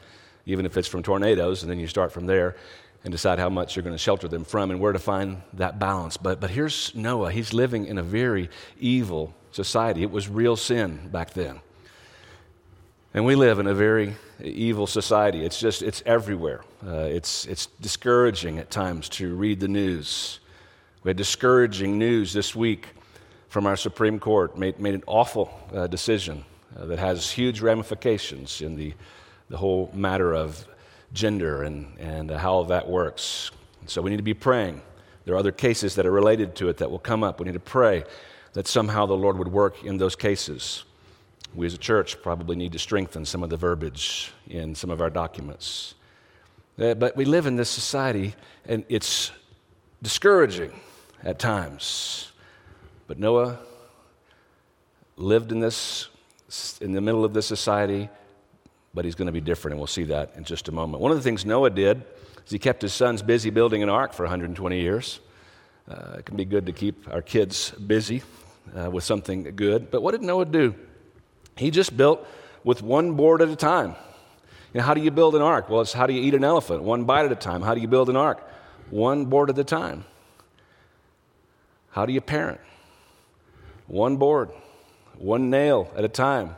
even 0.46 0.66
if 0.66 0.78
it's 0.78 0.88
from 0.88 1.04
tornadoes, 1.04 1.64
and 1.64 1.72
then 1.72 1.80
you 1.80 1.88
start 1.88 2.12
from 2.12 2.26
there 2.26 2.56
and 3.04 3.12
decide 3.12 3.38
how 3.38 3.50
much 3.50 3.76
you're 3.76 3.84
going 3.84 3.96
to 3.96 4.02
shelter 4.02 4.28
them 4.28 4.44
from 4.44 4.72
and 4.72 4.80
where 4.80 4.94
to 4.94 5.00
find 5.00 5.42
that 5.54 5.78
balance. 5.78 6.18
But, 6.18 6.40
but 6.40 6.50
here's 6.50 6.96
Noah. 6.96 7.32
He's 7.32 7.54
living 7.54 7.86
in 7.86 7.98
a 7.98 8.04
very 8.04 8.50
evil 8.80 9.34
society. 9.52 10.04
It 10.04 10.12
was 10.12 10.30
real 10.30 10.56
sin 10.56 11.10
back 11.12 11.34
then. 11.34 11.60
And 13.14 13.26
we 13.26 13.36
live 13.36 13.60
in 13.60 13.68
a 13.68 13.74
very 13.74 14.16
evil 14.44 14.88
society. 14.88 15.46
It's 15.46 15.60
just, 15.60 15.82
it's 15.82 16.04
everywhere. 16.06 16.64
Uh, 16.86 17.08
it's, 17.10 17.46
it's 17.46 17.68
discouraging 17.82 18.60
at 18.60 18.70
times 18.70 19.10
to 19.10 19.36
read 19.36 19.60
the 19.60 19.68
news. 19.68 20.40
We 21.04 21.10
had 21.10 21.18
discouraging 21.18 21.98
news 21.98 22.34
this 22.34 22.56
week 22.56 22.88
from 23.50 23.66
our 23.66 23.78
Supreme 23.78 24.20
Court, 24.20 24.58
made, 24.58 24.80
made 24.80 24.96
an 24.96 25.04
awful 25.06 25.54
uh, 25.74 25.88
decision 25.88 26.44
uh, 26.78 26.86
that 26.86 27.00
has 27.00 27.32
huge 27.32 27.62
ramifications 27.62 28.62
in 28.62 28.76
the, 28.76 28.94
the 29.50 29.58
whole 29.58 29.92
matter 29.94 30.34
of 30.34 30.68
gender 31.14 31.64
and, 31.64 31.98
and 32.00 32.32
uh, 32.32 32.38
how 32.38 32.64
that 32.64 32.88
works. 32.90 33.52
And 33.82 33.90
so 33.90 34.02
we 34.02 34.10
need 34.10 34.18
to 34.18 34.24
be 34.24 34.34
praying. 34.34 34.82
There 35.26 35.36
are 35.36 35.38
other 35.38 35.52
cases 35.52 35.96
that 35.96 36.06
are 36.06 36.12
related 36.12 36.56
to 36.56 36.70
it 36.70 36.78
that 36.78 36.90
will 36.90 37.00
come 37.00 37.24
up. 37.24 37.40
We 37.40 37.46
need 37.46 37.54
to 37.54 37.60
pray 37.60 38.04
that 38.54 38.68
somehow 38.68 39.06
the 39.06 39.14
Lord 39.14 39.38
would 39.38 39.48
work 39.48 39.84
in 39.84 39.98
those 39.98 40.16
cases. 40.16 40.84
We 41.56 41.68
as 41.68 41.76
a 41.76 41.78
church 41.78 42.20
probably 42.24 42.56
need 42.56 42.72
to 42.72 42.80
strengthen 42.80 43.26
some 43.26 43.44
of 43.44 43.52
the 43.52 43.58
verbiage 43.58 44.32
in 44.48 44.74
some 44.74 44.90
of 44.90 45.02
our 45.02 45.12
documents. 45.12 45.94
Uh, 46.80 46.96
but 46.96 47.16
we 47.16 47.26
live 47.26 47.46
in 47.46 47.56
this 47.56 47.70
society, 47.70 48.34
and 48.66 48.84
it's 48.90 49.32
discouraging 50.02 50.72
at 51.24 51.38
times. 51.38 52.32
But 53.06 53.20
Noah 53.20 53.60
lived 55.16 55.52
in 55.52 55.60
this, 55.60 56.10
in 56.82 56.94
the 56.94 57.02
middle 57.02 57.24
of 57.24 57.36
this 57.36 57.46
society, 57.46 58.10
but 58.96 59.06
he's 59.06 59.14
going 59.14 59.28
to 59.28 59.32
be 59.32 59.42
different, 59.42 59.74
and 59.74 59.80
we'll 59.80 59.86
see 59.86 60.06
that 60.06 60.34
in 60.36 60.46
just 60.46 60.68
a 60.70 60.72
moment. 60.72 61.02
One 61.02 61.12
of 61.12 61.18
the 61.18 61.24
things 61.24 61.46
Noah 61.46 61.70
did 61.70 62.04
is 62.46 62.52
he 62.52 62.58
kept 62.58 62.82
his 62.82 62.94
sons 62.94 63.22
busy 63.22 63.52
building 63.52 63.84
an 63.84 63.90
ark 63.90 64.14
for 64.14 64.24
120 64.24 64.82
years. 64.82 65.20
Uh, 65.88 66.16
it 66.18 66.26
can 66.26 66.36
be 66.36 66.46
good 66.46 66.66
to 66.66 66.72
keep 66.72 67.08
our 67.14 67.22
kids 67.22 67.70
busy 67.72 68.24
uh, 68.76 68.90
with 68.90 69.04
something 69.04 69.56
good. 69.56 69.92
But 69.92 70.02
what 70.02 70.14
did 70.14 70.24
Noah 70.24 70.46
do? 70.46 70.74
He 71.56 71.72
just 71.72 71.96
built 71.96 72.26
with 72.64 72.82
one 72.82 73.14
board 73.14 73.42
at 73.42 73.50
a 73.50 73.56
time. 73.56 73.96
You 74.74 74.80
know, 74.80 74.86
how 74.86 74.94
do 74.94 75.02
you 75.02 75.12
build 75.12 75.36
an 75.36 75.42
ark? 75.42 75.70
Well, 75.70 75.82
it's 75.82 75.94
how 75.94 76.08
do 76.08 76.14
you 76.14 76.22
eat 76.22 76.34
an 76.34 76.44
elephant? 76.44 76.84
One 76.84 77.04
bite 77.04 77.26
at 77.26 77.32
a 77.32 77.36
time. 77.36 77.62
How 77.62 77.76
do 77.76 77.82
you 77.82 77.88
build 77.88 78.10
an 78.10 78.16
ark? 78.16 78.48
One 78.90 79.26
board 79.26 79.50
at 79.50 79.60
a 79.60 79.64
time. 79.64 80.06
How 81.92 82.06
do 82.08 82.14
you 82.14 82.22
parent? 82.22 82.60
One 83.88 84.18
board, 84.18 84.50
one 85.18 85.52
nail 85.52 85.92
at 85.96 86.04
a 86.04 86.08
time. 86.08 86.56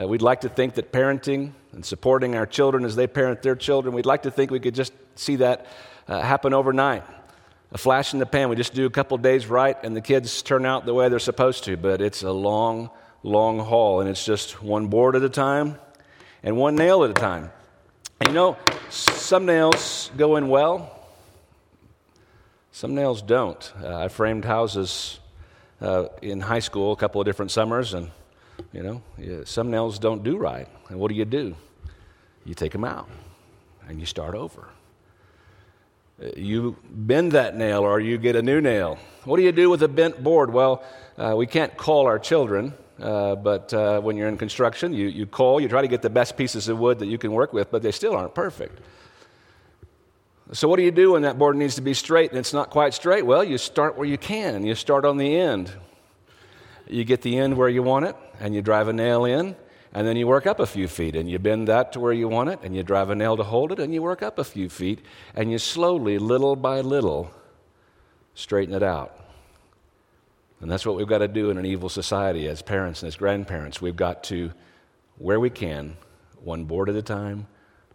Uh, 0.00 0.06
we'd 0.06 0.22
like 0.22 0.42
to 0.42 0.48
think 0.48 0.74
that 0.74 0.92
parenting 0.92 1.52
and 1.72 1.84
supporting 1.84 2.36
our 2.36 2.46
children 2.46 2.84
as 2.84 2.96
they 2.96 3.06
parent 3.06 3.42
their 3.42 3.56
children, 3.56 3.94
we'd 3.94 4.06
like 4.06 4.22
to 4.22 4.30
think 4.30 4.50
we 4.50 4.60
could 4.60 4.74
just 4.74 4.92
see 5.16 5.36
that 5.36 5.66
uh, 6.06 6.20
happen 6.20 6.54
overnight. 6.54 7.04
A 7.72 7.78
flash 7.78 8.14
in 8.14 8.18
the 8.18 8.26
pan. 8.26 8.48
We 8.48 8.56
just 8.56 8.72
do 8.72 8.86
a 8.86 8.90
couple 8.90 9.18
days 9.18 9.46
right, 9.46 9.76
and 9.82 9.94
the 9.94 10.00
kids 10.00 10.40
turn 10.40 10.64
out 10.64 10.86
the 10.86 10.94
way 10.94 11.10
they're 11.10 11.18
supposed 11.18 11.64
to. 11.64 11.76
But 11.76 12.00
it's 12.00 12.22
a 12.22 12.32
long, 12.32 12.88
long 13.22 13.58
haul, 13.58 14.00
and 14.00 14.08
it's 14.08 14.24
just 14.24 14.62
one 14.62 14.86
board 14.88 15.16
at 15.16 15.22
a 15.22 15.28
time 15.28 15.78
and 16.42 16.56
one 16.56 16.76
nail 16.76 17.04
at 17.04 17.10
a 17.10 17.14
time. 17.14 17.50
And 18.20 18.30
you 18.30 18.34
know, 18.34 18.56
some 18.90 19.46
nails 19.46 20.10
go 20.16 20.36
in 20.36 20.48
well, 20.48 20.94
some 22.72 22.94
nails 22.94 23.22
don't. 23.22 23.72
Uh, 23.82 23.96
I 23.96 24.08
framed 24.08 24.44
houses 24.44 25.18
uh, 25.80 26.06
in 26.22 26.40
high 26.40 26.60
school 26.60 26.92
a 26.92 26.96
couple 26.96 27.20
of 27.20 27.24
different 27.24 27.50
summers, 27.50 27.94
and 27.94 28.10
you 28.72 28.82
know, 28.82 29.02
yeah, 29.16 29.40
some 29.44 29.70
nails 29.70 29.98
don't 29.98 30.22
do 30.22 30.36
right. 30.36 30.68
And 30.88 30.98
what 30.98 31.08
do 31.08 31.14
you 31.14 31.24
do? 31.24 31.56
You 32.44 32.54
take 32.54 32.72
them 32.72 32.84
out 32.84 33.08
and 33.88 34.00
you 34.00 34.06
start 34.06 34.34
over. 34.34 34.68
Uh, 36.22 36.28
you 36.36 36.76
bend 36.90 37.32
that 37.32 37.56
nail 37.56 37.80
or 37.80 38.00
you 38.00 38.18
get 38.18 38.36
a 38.36 38.42
new 38.42 38.60
nail. 38.60 38.98
What 39.24 39.36
do 39.36 39.42
you 39.42 39.52
do 39.52 39.70
with 39.70 39.82
a 39.82 39.88
bent 39.88 40.22
board? 40.22 40.52
Well, 40.52 40.82
uh, 41.16 41.34
we 41.36 41.46
can't 41.46 41.76
call 41.76 42.06
our 42.06 42.18
children, 42.18 42.74
uh, 43.00 43.36
but 43.36 43.72
uh, 43.72 44.00
when 44.00 44.16
you're 44.16 44.28
in 44.28 44.36
construction, 44.36 44.92
you, 44.92 45.06
you 45.08 45.26
call, 45.26 45.60
you 45.60 45.68
try 45.68 45.82
to 45.82 45.88
get 45.88 46.02
the 46.02 46.10
best 46.10 46.36
pieces 46.36 46.68
of 46.68 46.78
wood 46.78 46.98
that 46.98 47.06
you 47.06 47.18
can 47.18 47.32
work 47.32 47.52
with, 47.52 47.70
but 47.70 47.82
they 47.82 47.92
still 47.92 48.14
aren't 48.14 48.34
perfect. 48.34 48.80
So, 50.52 50.66
what 50.66 50.76
do 50.76 50.82
you 50.82 50.90
do 50.90 51.12
when 51.12 51.22
that 51.22 51.38
board 51.38 51.56
needs 51.56 51.74
to 51.74 51.82
be 51.82 51.94
straight 51.94 52.30
and 52.30 52.38
it's 52.38 52.54
not 52.54 52.70
quite 52.70 52.94
straight? 52.94 53.26
Well, 53.26 53.44
you 53.44 53.58
start 53.58 53.96
where 53.96 54.06
you 54.06 54.16
can 54.16 54.54
and 54.54 54.66
you 54.66 54.74
start 54.74 55.04
on 55.04 55.18
the 55.18 55.36
end. 55.36 55.72
You 56.88 57.04
get 57.04 57.20
the 57.20 57.36
end 57.36 57.56
where 57.56 57.68
you 57.68 57.82
want 57.82 58.06
it 58.06 58.16
and 58.40 58.54
you 58.54 58.62
drive 58.62 58.88
a 58.88 58.92
nail 58.94 59.26
in, 59.26 59.54
and 59.92 60.06
then 60.06 60.16
you 60.16 60.26
work 60.26 60.46
up 60.46 60.58
a 60.58 60.66
few 60.66 60.88
feet 60.88 61.14
and 61.16 61.30
you 61.30 61.38
bend 61.38 61.68
that 61.68 61.92
to 61.92 62.00
where 62.00 62.14
you 62.14 62.28
want 62.28 62.48
it 62.48 62.60
and 62.62 62.74
you 62.74 62.82
drive 62.82 63.10
a 63.10 63.14
nail 63.14 63.36
to 63.36 63.44
hold 63.44 63.72
it 63.72 63.78
and 63.78 63.92
you 63.92 64.02
work 64.02 64.22
up 64.22 64.38
a 64.38 64.44
few 64.44 64.68
feet 64.70 65.00
and 65.34 65.52
you 65.52 65.58
slowly, 65.58 66.18
little 66.18 66.56
by 66.56 66.80
little, 66.80 67.30
straighten 68.34 68.74
it 68.74 68.82
out. 68.82 69.27
And 70.60 70.70
that's 70.70 70.84
what 70.84 70.96
we've 70.96 71.06
got 71.06 71.18
to 71.18 71.28
do 71.28 71.50
in 71.50 71.58
an 71.58 71.66
evil 71.66 71.88
society 71.88 72.48
as 72.48 72.62
parents 72.62 73.02
and 73.02 73.08
as 73.08 73.16
grandparents. 73.16 73.80
We've 73.80 73.96
got 73.96 74.24
to, 74.24 74.52
where 75.18 75.38
we 75.38 75.50
can, 75.50 75.96
one 76.42 76.64
board 76.64 76.88
at 76.88 76.96
a 76.96 77.02
time, 77.02 77.46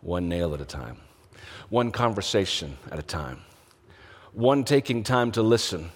one 0.01 0.29
nail 0.29 0.53
at 0.53 0.61
a 0.61 0.65
time 0.65 0.97
one 1.69 1.91
conversation 1.91 2.77
at 2.91 2.99
a 2.99 3.03
time, 3.03 3.41
one 4.33 4.63
taking 4.63 5.03
time 5.03 5.31
to 5.31 5.41
listen 5.41 5.89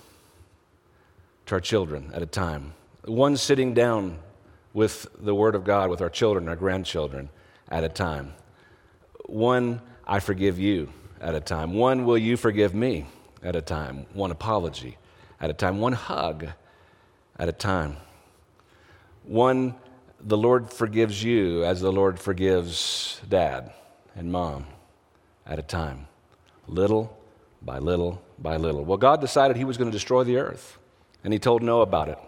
to 1.45 1.55
our 1.55 1.61
children 1.61 2.11
at 2.13 2.21
a 2.21 2.25
time, 2.25 2.73
one 3.05 3.37
sitting 3.37 3.73
down 3.73 4.17
with 4.73 5.07
the 5.19 5.33
Word 5.33 5.55
of 5.55 5.63
God 5.63 5.89
with 5.89 6.01
our 6.01 6.09
children, 6.09 6.47
our 6.47 6.55
grandchildren 6.55 7.29
at 7.69 7.83
a 7.83 7.89
time, 7.89 8.33
one 9.25 9.81
I 10.05 10.19
forgive 10.19 10.59
you 10.59 10.91
at 11.19 11.35
a 11.35 11.39
time, 11.39 11.73
one 11.73 12.05
will 12.05 12.17
you 12.17 12.37
forgive 12.37 12.73
me 12.73 13.05
at 13.43 13.55
a 13.55 13.61
time, 13.61 14.05
one 14.13 14.31
apology 14.31 14.97
at 15.39 15.49
a 15.49 15.53
time, 15.53 15.79
one 15.79 15.93
hug 15.93 16.47
at 17.37 17.49
a 17.49 17.51
time, 17.51 17.97
one 19.23 19.75
the 20.19 20.37
Lord 20.37 20.71
forgives 20.71 21.23
you 21.23 21.63
as 21.63 21.81
the 21.81 21.91
Lord 21.91 22.19
forgives 22.19 23.21
dad 23.27 23.71
and 24.15 24.31
mom 24.31 24.65
at 25.45 25.59
a 25.59 25.61
time, 25.61 26.07
little 26.67 27.17
by 27.61 27.77
little 27.77 28.21
by 28.39 28.57
little. 28.57 28.83
Well, 28.83 28.97
God 28.97 29.21
decided 29.21 29.57
He 29.57 29.63
was 29.63 29.77
going 29.77 29.89
to 29.89 29.95
destroy 29.95 30.23
the 30.23 30.37
earth, 30.37 30.77
and 31.23 31.31
He 31.31 31.39
told 31.39 31.61
Noah 31.61 31.81
about 31.81 32.09
it. 32.09 32.19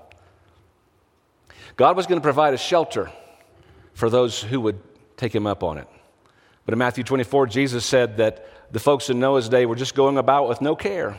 God 1.76 1.96
was 1.96 2.06
going 2.06 2.20
to 2.20 2.24
provide 2.24 2.54
a 2.54 2.58
shelter 2.58 3.12
for 3.94 4.10
those 4.10 4.42
who 4.42 4.62
would 4.62 4.80
take 5.18 5.34
Him 5.34 5.48
up 5.48 5.64
on 5.64 5.78
it. 5.78 5.88
But 6.66 6.74
in 6.74 6.80
Matthew 6.80 7.04
24, 7.04 7.48
Jesus 7.48 7.86
said 7.86 8.18
that 8.18 8.46
the 8.72 8.80
folks 8.80 9.10
in 9.10 9.20
Noah's 9.20 9.50
day 9.50 9.66
were 9.66 9.76
just 9.76 9.96
going 9.96 10.18
about 10.18 10.48
with 10.48 10.62
no 10.62 10.76
care. 10.76 11.18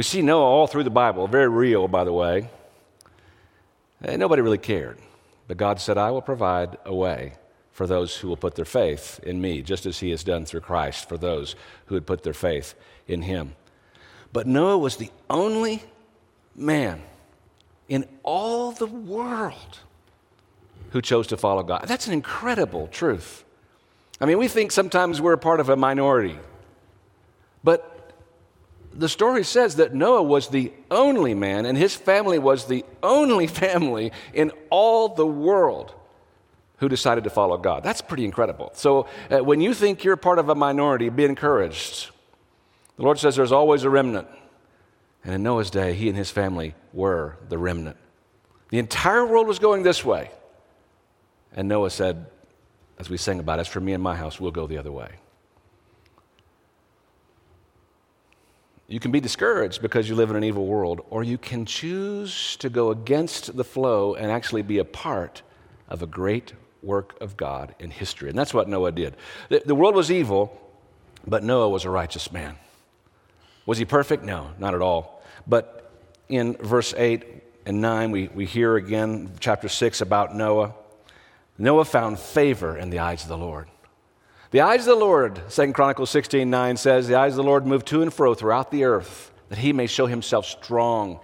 We 0.00 0.04
see 0.04 0.22
Noah 0.22 0.46
all 0.46 0.66
through 0.66 0.84
the 0.84 0.88
Bible, 0.88 1.26
very 1.26 1.50
real, 1.50 1.86
by 1.86 2.04
the 2.04 2.12
way. 2.14 2.48
And 4.00 4.18
nobody 4.18 4.40
really 4.40 4.56
cared. 4.56 4.96
But 5.46 5.58
God 5.58 5.78
said, 5.78 5.98
I 5.98 6.10
will 6.10 6.22
provide 6.22 6.78
a 6.86 6.94
way 6.94 7.34
for 7.72 7.86
those 7.86 8.16
who 8.16 8.28
will 8.28 8.38
put 8.38 8.54
their 8.54 8.64
faith 8.64 9.20
in 9.22 9.42
me, 9.42 9.60
just 9.60 9.84
as 9.84 10.00
he 10.00 10.08
has 10.08 10.24
done 10.24 10.46
through 10.46 10.62
Christ 10.62 11.06
for 11.06 11.18
those 11.18 11.54
who 11.84 11.96
had 11.96 12.06
put 12.06 12.22
their 12.22 12.32
faith 12.32 12.74
in 13.08 13.20
him. 13.20 13.54
But 14.32 14.46
Noah 14.46 14.78
was 14.78 14.96
the 14.96 15.10
only 15.28 15.82
man 16.56 17.02
in 17.86 18.06
all 18.22 18.72
the 18.72 18.86
world 18.86 19.80
who 20.92 21.02
chose 21.02 21.26
to 21.26 21.36
follow 21.36 21.62
God. 21.62 21.84
That's 21.84 22.06
an 22.06 22.14
incredible 22.14 22.86
truth. 22.86 23.44
I 24.18 24.24
mean, 24.24 24.38
we 24.38 24.48
think 24.48 24.72
sometimes 24.72 25.20
we're 25.20 25.34
a 25.34 25.36
part 25.36 25.60
of 25.60 25.68
a 25.68 25.76
minority, 25.76 26.38
but 27.62 27.89
the 28.92 29.08
story 29.08 29.44
says 29.44 29.76
that 29.76 29.94
Noah 29.94 30.22
was 30.22 30.48
the 30.48 30.72
only 30.90 31.34
man, 31.34 31.66
and 31.66 31.78
his 31.78 31.94
family 31.94 32.38
was 32.38 32.66
the 32.66 32.84
only 33.02 33.46
family 33.62 34.12
in 34.32 34.52
all 34.70 35.08
the 35.08 35.26
world 35.26 35.94
who 36.78 36.88
decided 36.88 37.24
to 37.24 37.30
follow 37.30 37.58
God. 37.58 37.82
That's 37.82 38.00
pretty 38.00 38.24
incredible. 38.24 38.70
So 38.74 39.06
uh, 39.30 39.38
when 39.38 39.60
you 39.60 39.74
think 39.74 40.02
you're 40.02 40.16
part 40.16 40.38
of 40.38 40.48
a 40.48 40.54
minority, 40.54 41.10
be 41.10 41.24
encouraged. 41.24 42.10
The 42.96 43.02
Lord 43.02 43.18
says 43.18 43.36
there's 43.36 43.52
always 43.52 43.84
a 43.84 43.90
remnant. 43.90 44.28
And 45.22 45.34
in 45.34 45.42
Noah's 45.42 45.70
day, 45.70 45.92
he 45.92 46.08
and 46.08 46.16
his 46.16 46.30
family 46.30 46.74
were 46.94 47.36
the 47.48 47.58
remnant. 47.58 47.98
The 48.70 48.78
entire 48.78 49.26
world 49.26 49.46
was 49.46 49.58
going 49.58 49.82
this 49.82 50.04
way. 50.04 50.30
And 51.52 51.68
Noah 51.68 51.90
said, 51.90 52.26
as 52.98 53.10
we 53.10 53.18
sang 53.18 53.40
about, 53.40 53.58
it, 53.58 53.62
as 53.62 53.68
for 53.68 53.80
me 53.80 53.92
and 53.92 54.02
my 54.02 54.16
house, 54.16 54.40
we'll 54.40 54.50
go 54.50 54.66
the 54.66 54.78
other 54.78 54.92
way. 54.92 55.19
You 58.90 58.98
can 58.98 59.12
be 59.12 59.20
discouraged 59.20 59.82
because 59.82 60.08
you 60.08 60.16
live 60.16 60.30
in 60.30 60.36
an 60.36 60.42
evil 60.42 60.66
world, 60.66 61.02
or 61.10 61.22
you 61.22 61.38
can 61.38 61.64
choose 61.64 62.56
to 62.56 62.68
go 62.68 62.90
against 62.90 63.56
the 63.56 63.62
flow 63.62 64.16
and 64.16 64.32
actually 64.32 64.62
be 64.62 64.78
a 64.78 64.84
part 64.84 65.42
of 65.88 66.02
a 66.02 66.06
great 66.06 66.54
work 66.82 67.16
of 67.20 67.36
God 67.36 67.72
in 67.78 67.92
history. 67.92 68.30
And 68.30 68.36
that's 68.36 68.52
what 68.52 68.68
Noah 68.68 68.90
did. 68.90 69.16
The, 69.48 69.62
the 69.64 69.76
world 69.76 69.94
was 69.94 70.10
evil, 70.10 70.60
but 71.24 71.44
Noah 71.44 71.68
was 71.68 71.84
a 71.84 71.90
righteous 71.90 72.32
man. 72.32 72.56
Was 73.64 73.78
he 73.78 73.84
perfect? 73.84 74.24
No, 74.24 74.50
not 74.58 74.74
at 74.74 74.82
all. 74.82 75.22
But 75.46 75.92
in 76.28 76.54
verse 76.54 76.92
8 76.96 77.24
and 77.66 77.80
9, 77.80 78.10
we, 78.10 78.26
we 78.34 78.44
hear 78.44 78.74
again, 78.74 79.30
chapter 79.38 79.68
6, 79.68 80.00
about 80.00 80.34
Noah. 80.34 80.74
Noah 81.58 81.84
found 81.84 82.18
favor 82.18 82.76
in 82.76 82.90
the 82.90 82.98
eyes 82.98 83.22
of 83.22 83.28
the 83.28 83.38
Lord. 83.38 83.68
The 84.50 84.62
eyes 84.62 84.80
of 84.80 84.98
the 84.98 85.04
Lord, 85.04 85.40
2 85.48 85.72
Chronicles 85.72 86.10
16 86.10 86.50
9 86.50 86.76
says, 86.76 87.06
The 87.06 87.14
eyes 87.14 87.32
of 87.32 87.36
the 87.36 87.44
Lord 87.44 87.66
move 87.66 87.84
to 87.86 88.02
and 88.02 88.12
fro 88.12 88.34
throughout 88.34 88.70
the 88.70 88.84
earth, 88.84 89.30
that 89.48 89.58
he 89.58 89.72
may 89.72 89.86
show 89.86 90.06
himself 90.06 90.44
strong 90.44 91.20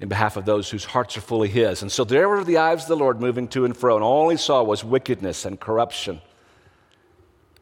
in 0.00 0.08
behalf 0.08 0.36
of 0.36 0.44
those 0.44 0.70
whose 0.70 0.84
hearts 0.84 1.16
are 1.16 1.20
fully 1.20 1.48
His. 1.48 1.82
And 1.82 1.90
so 1.90 2.04
there 2.04 2.28
were 2.28 2.44
the 2.44 2.58
eyes 2.58 2.82
of 2.82 2.88
the 2.88 2.96
Lord 2.96 3.20
moving 3.20 3.48
to 3.48 3.64
and 3.64 3.76
fro, 3.76 3.96
and 3.96 4.04
all 4.04 4.28
he 4.28 4.36
saw 4.36 4.62
was 4.62 4.84
wickedness 4.84 5.44
and 5.44 5.58
corruption. 5.58 6.20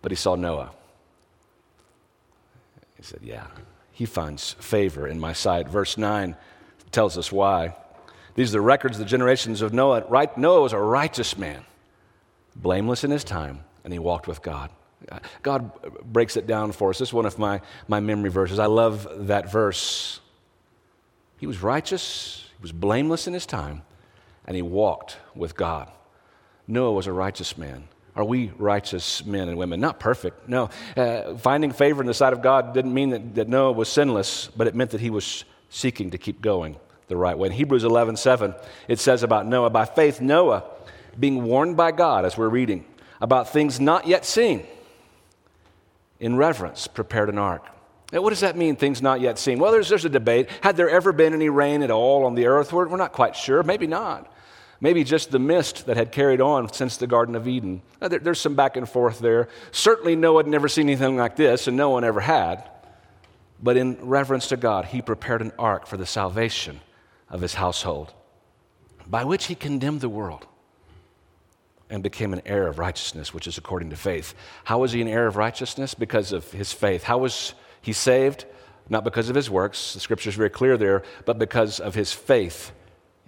But 0.02 0.12
he 0.12 0.16
saw 0.16 0.34
Noah. 0.34 0.72
He 2.96 3.02
said, 3.02 3.20
Yeah, 3.22 3.46
he 3.92 4.04
finds 4.04 4.52
favor 4.54 5.06
in 5.06 5.18
my 5.18 5.32
sight. 5.32 5.68
Verse 5.68 5.96
9 5.96 6.36
tells 6.90 7.16
us 7.16 7.32
why. 7.32 7.74
These 8.34 8.50
are 8.50 8.58
the 8.58 8.60
records 8.60 8.98
of 8.98 9.06
the 9.06 9.10
generations 9.10 9.62
of 9.62 9.72
Noah. 9.72 10.04
Right, 10.06 10.36
Noah 10.36 10.60
was 10.60 10.72
a 10.74 10.78
righteous 10.78 11.38
man, 11.38 11.64
blameless 12.54 13.04
in 13.04 13.10
his 13.10 13.24
time, 13.24 13.64
and 13.84 13.92
he 13.92 13.98
walked 13.98 14.26
with 14.28 14.42
God. 14.42 14.70
God 15.42 15.70
breaks 16.04 16.36
it 16.36 16.46
down 16.46 16.72
for 16.72 16.90
us. 16.90 16.98
This 16.98 17.08
is 17.08 17.12
one 17.14 17.26
of 17.26 17.38
my, 17.38 17.60
my 17.88 18.00
memory 18.00 18.30
verses. 18.30 18.58
I 18.58 18.66
love 18.66 19.26
that 19.26 19.50
verse. 19.50 20.20
He 21.38 21.46
was 21.46 21.62
righteous, 21.62 22.48
he 22.56 22.62
was 22.62 22.72
blameless 22.72 23.26
in 23.26 23.34
his 23.34 23.46
time, 23.46 23.82
and 24.46 24.54
he 24.54 24.62
walked 24.62 25.18
with 25.34 25.56
God. 25.56 25.90
Noah 26.68 26.92
was 26.92 27.06
a 27.06 27.12
righteous 27.12 27.58
man. 27.58 27.88
Are 28.14 28.24
we 28.24 28.52
righteous 28.58 29.24
men 29.24 29.48
and 29.48 29.56
women? 29.56 29.80
Not 29.80 29.98
perfect, 29.98 30.48
no. 30.48 30.68
Uh, 30.96 31.36
finding 31.36 31.72
favor 31.72 32.02
in 32.02 32.06
the 32.06 32.14
sight 32.14 32.32
of 32.32 32.42
God 32.42 32.74
didn't 32.74 32.92
mean 32.92 33.10
that, 33.10 33.34
that 33.34 33.48
Noah 33.48 33.72
was 33.72 33.88
sinless, 33.88 34.48
but 34.48 34.66
it 34.66 34.74
meant 34.74 34.90
that 34.90 35.00
he 35.00 35.10
was 35.10 35.44
seeking 35.70 36.10
to 36.10 36.18
keep 36.18 36.42
going 36.42 36.76
the 37.08 37.16
right 37.16 37.36
way. 37.36 37.48
In 37.48 37.52
Hebrews 37.52 37.84
11 37.84 38.16
7, 38.16 38.54
it 38.86 38.98
says 38.98 39.22
about 39.22 39.46
Noah, 39.46 39.70
by 39.70 39.86
faith, 39.86 40.20
Noah, 40.20 40.64
being 41.18 41.42
warned 41.42 41.76
by 41.76 41.90
God, 41.90 42.24
as 42.24 42.36
we're 42.36 42.48
reading, 42.48 42.84
about 43.20 43.50
things 43.50 43.80
not 43.80 44.06
yet 44.06 44.24
seen, 44.24 44.66
in 46.22 46.36
reverence, 46.36 46.86
prepared 46.86 47.28
an 47.28 47.36
ark 47.36 47.66
now, 48.12 48.20
what 48.20 48.28
does 48.30 48.40
that 48.40 48.58
mean, 48.58 48.76
things 48.76 49.00
not 49.00 49.22
yet 49.22 49.38
seen? 49.38 49.58
Well, 49.58 49.72
there's, 49.72 49.88
there's 49.88 50.04
a 50.04 50.10
debate. 50.10 50.50
Had 50.60 50.76
there 50.76 50.90
ever 50.90 51.12
been 51.12 51.32
any 51.32 51.48
rain 51.48 51.82
at 51.82 51.90
all 51.90 52.26
on 52.26 52.34
the 52.34 52.46
earth? 52.46 52.70
We're, 52.70 52.86
we're 52.86 52.98
not 52.98 53.12
quite 53.12 53.34
sure. 53.34 53.62
Maybe 53.62 53.86
not. 53.86 54.30
Maybe 54.82 55.02
just 55.02 55.30
the 55.30 55.38
mist 55.38 55.86
that 55.86 55.96
had 55.96 56.12
carried 56.12 56.42
on 56.42 56.70
since 56.72 56.98
the 56.98 57.06
Garden 57.06 57.34
of 57.34 57.48
Eden. 57.48 57.80
There, 58.00 58.18
there's 58.18 58.40
some 58.40 58.54
back 58.54 58.76
and 58.76 58.86
forth 58.86 59.18
there. 59.20 59.48
Certainly, 59.70 60.16
Noah 60.16 60.40
had 60.40 60.46
never 60.46 60.68
seen 60.68 60.88
anything 60.88 61.16
like 61.16 61.36
this, 61.36 61.68
and 61.68 61.76
no 61.76 61.88
one 61.88 62.04
ever 62.04 62.20
had. 62.20 62.68
But 63.62 63.78
in 63.78 63.96
reverence 64.02 64.48
to 64.48 64.58
God, 64.58 64.86
he 64.86 65.00
prepared 65.00 65.40
an 65.40 65.52
ark 65.58 65.86
for 65.86 65.96
the 65.96 66.04
salvation 66.04 66.80
of 67.30 67.40
his 67.40 67.54
household. 67.54 68.12
by 69.06 69.24
which 69.24 69.46
he 69.46 69.54
condemned 69.54 70.00
the 70.00 70.08
world 70.08 70.46
and 71.92 72.02
became 72.02 72.32
an 72.32 72.40
heir 72.46 72.66
of 72.66 72.78
righteousness, 72.78 73.34
which 73.34 73.46
is 73.46 73.58
according 73.58 73.90
to 73.90 73.96
faith. 73.96 74.34
How 74.64 74.78
was 74.78 74.92
he 74.92 75.02
an 75.02 75.08
heir 75.08 75.26
of 75.26 75.36
righteousness? 75.36 75.92
Because 75.92 76.32
of 76.32 76.50
his 76.50 76.72
faith. 76.72 77.02
How 77.02 77.18
was 77.18 77.52
he 77.82 77.92
saved? 77.92 78.46
Not 78.88 79.04
because 79.04 79.28
of 79.28 79.36
his 79.36 79.50
works, 79.50 79.92
the 79.92 80.00
scripture 80.00 80.30
is 80.30 80.34
very 80.34 80.50
clear 80.50 80.78
there, 80.78 81.02
but 81.26 81.38
because 81.38 81.80
of 81.80 81.94
his 81.94 82.10
faith, 82.12 82.72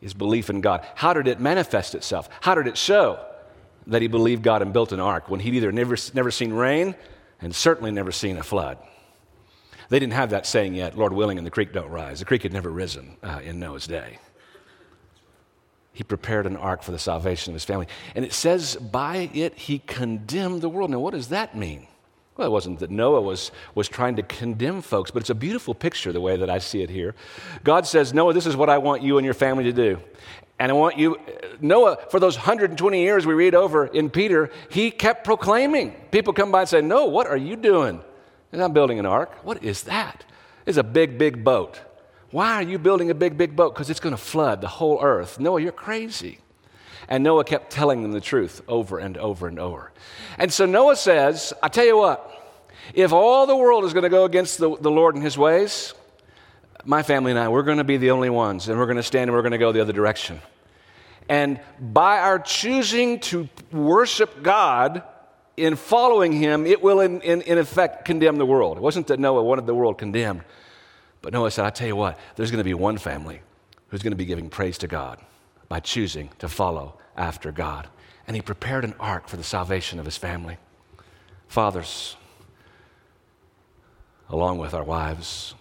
his 0.00 0.14
belief 0.14 0.48
in 0.48 0.62
God. 0.62 0.84
How 0.94 1.12
did 1.12 1.28
it 1.28 1.40
manifest 1.40 1.94
itself? 1.94 2.28
How 2.40 2.54
did 2.54 2.66
it 2.66 2.78
show 2.78 3.24
that 3.86 4.00
he 4.00 4.08
believed 4.08 4.42
God 4.42 4.62
and 4.62 4.72
built 4.72 4.92
an 4.92 5.00
ark 5.00 5.28
when 5.28 5.40
he'd 5.40 5.54
either 5.54 5.70
never, 5.70 5.96
never 6.14 6.30
seen 6.30 6.52
rain 6.52 6.94
and 7.40 7.54
certainly 7.54 7.92
never 7.92 8.12
seen 8.12 8.38
a 8.38 8.42
flood? 8.42 8.78
They 9.90 9.98
didn't 9.98 10.14
have 10.14 10.30
that 10.30 10.46
saying 10.46 10.74
yet, 10.74 10.96
Lord 10.96 11.12
willing, 11.12 11.36
and 11.36 11.46
the 11.46 11.50
creek 11.50 11.74
don't 11.74 11.90
rise. 11.90 12.18
The 12.18 12.24
creek 12.24 12.42
had 12.42 12.52
never 12.54 12.70
risen 12.70 13.18
uh, 13.22 13.40
in 13.44 13.60
Noah's 13.60 13.86
day. 13.86 14.18
He 15.94 16.02
prepared 16.02 16.46
an 16.46 16.56
ark 16.56 16.82
for 16.82 16.90
the 16.90 16.98
salvation 16.98 17.52
of 17.52 17.54
his 17.54 17.64
family. 17.64 17.86
And 18.14 18.24
it 18.24 18.32
says, 18.32 18.74
by 18.76 19.30
it 19.32 19.56
he 19.56 19.78
condemned 19.78 20.60
the 20.60 20.68
world. 20.68 20.90
Now, 20.90 20.98
what 20.98 21.14
does 21.14 21.28
that 21.28 21.56
mean? 21.56 21.86
Well, 22.36 22.48
it 22.48 22.50
wasn't 22.50 22.80
that 22.80 22.90
Noah 22.90 23.20
was, 23.20 23.52
was 23.76 23.88
trying 23.88 24.16
to 24.16 24.24
condemn 24.24 24.82
folks, 24.82 25.12
but 25.12 25.22
it's 25.22 25.30
a 25.30 25.36
beautiful 25.36 25.72
picture 25.72 26.12
the 26.12 26.20
way 26.20 26.36
that 26.36 26.50
I 26.50 26.58
see 26.58 26.82
it 26.82 26.90
here. 26.90 27.14
God 27.62 27.86
says, 27.86 28.12
Noah, 28.12 28.32
this 28.32 28.44
is 28.44 28.56
what 28.56 28.68
I 28.68 28.78
want 28.78 29.02
you 29.02 29.18
and 29.18 29.24
your 29.24 29.34
family 29.34 29.62
to 29.64 29.72
do. 29.72 30.00
And 30.58 30.72
I 30.72 30.74
want 30.74 30.98
you, 30.98 31.16
Noah, 31.60 31.98
for 32.10 32.18
those 32.18 32.36
120 32.36 33.00
years 33.00 33.24
we 33.24 33.34
read 33.34 33.54
over 33.54 33.86
in 33.86 34.10
Peter, 34.10 34.50
he 34.68 34.90
kept 34.90 35.24
proclaiming. 35.24 35.92
People 36.10 36.32
come 36.32 36.50
by 36.50 36.60
and 36.60 36.68
say, 36.68 36.80
Noah, 36.80 37.08
what 37.08 37.28
are 37.28 37.36
you 37.36 37.54
doing? 37.54 38.00
And 38.50 38.62
I'm 38.62 38.72
building 38.72 38.98
an 38.98 39.06
ark. 39.06 39.44
What 39.44 39.62
is 39.62 39.84
that? 39.84 40.24
It's 40.66 40.78
a 40.78 40.84
big, 40.84 41.18
big 41.18 41.44
boat. 41.44 41.80
Why 42.34 42.54
are 42.54 42.62
you 42.62 42.80
building 42.80 43.10
a 43.10 43.14
big, 43.14 43.38
big 43.38 43.54
boat? 43.54 43.74
Because 43.74 43.90
it's 43.90 44.00
going 44.00 44.12
to 44.12 44.20
flood 44.20 44.60
the 44.60 44.66
whole 44.66 45.00
earth. 45.00 45.38
Noah, 45.38 45.60
you're 45.60 45.70
crazy. 45.70 46.38
And 47.08 47.22
Noah 47.22 47.44
kept 47.44 47.70
telling 47.70 48.02
them 48.02 48.10
the 48.10 48.20
truth 48.20 48.60
over 48.66 48.98
and 48.98 49.16
over 49.16 49.46
and 49.46 49.60
over. 49.60 49.92
And 50.36 50.52
so 50.52 50.66
Noah 50.66 50.96
says, 50.96 51.52
I 51.62 51.68
tell 51.68 51.84
you 51.84 51.96
what, 51.96 52.28
if 52.92 53.12
all 53.12 53.46
the 53.46 53.54
world 53.54 53.84
is 53.84 53.92
going 53.92 54.02
to 54.02 54.08
go 54.08 54.24
against 54.24 54.58
the, 54.58 54.76
the 54.78 54.90
Lord 54.90 55.14
and 55.14 55.22
his 55.22 55.38
ways, 55.38 55.94
my 56.84 57.04
family 57.04 57.30
and 57.30 57.38
I, 57.38 57.46
we're 57.46 57.62
going 57.62 57.78
to 57.78 57.84
be 57.84 57.98
the 57.98 58.10
only 58.10 58.30
ones, 58.30 58.68
and 58.68 58.80
we're 58.80 58.86
going 58.86 58.96
to 58.96 59.04
stand 59.04 59.28
and 59.28 59.32
we're 59.32 59.42
going 59.42 59.52
to 59.52 59.58
go 59.58 59.70
the 59.70 59.80
other 59.80 59.92
direction. 59.92 60.40
And 61.28 61.60
by 61.78 62.18
our 62.18 62.40
choosing 62.40 63.20
to 63.20 63.48
worship 63.70 64.42
God 64.42 65.04
in 65.56 65.76
following 65.76 66.32
him, 66.32 66.66
it 66.66 66.82
will, 66.82 66.98
in, 66.98 67.20
in, 67.20 67.42
in 67.42 67.58
effect, 67.58 68.04
condemn 68.04 68.38
the 68.38 68.46
world. 68.46 68.76
It 68.76 68.82
wasn't 68.82 69.06
that 69.06 69.20
Noah 69.20 69.44
wanted 69.44 69.66
the 69.66 69.74
world 69.76 69.98
condemned, 69.98 70.42
but 71.24 71.32
Noah 71.32 71.50
said, 71.50 71.64
I 71.64 71.70
tell 71.70 71.86
you 71.86 71.96
what, 71.96 72.18
there's 72.36 72.50
going 72.50 72.58
to 72.58 72.64
be 72.64 72.74
one 72.74 72.98
family 72.98 73.40
who's 73.88 74.02
going 74.02 74.10
to 74.12 74.16
be 74.16 74.26
giving 74.26 74.50
praise 74.50 74.76
to 74.78 74.86
God 74.86 75.18
by 75.70 75.80
choosing 75.80 76.28
to 76.38 76.50
follow 76.50 76.98
after 77.16 77.50
God. 77.50 77.88
And 78.26 78.36
he 78.36 78.42
prepared 78.42 78.84
an 78.84 78.94
ark 79.00 79.26
for 79.28 79.38
the 79.38 79.42
salvation 79.42 79.98
of 79.98 80.04
his 80.04 80.18
family. 80.18 80.58
Fathers, 81.48 82.16
along 84.28 84.58
with 84.58 84.74
our 84.74 84.84
wives, 84.84 85.54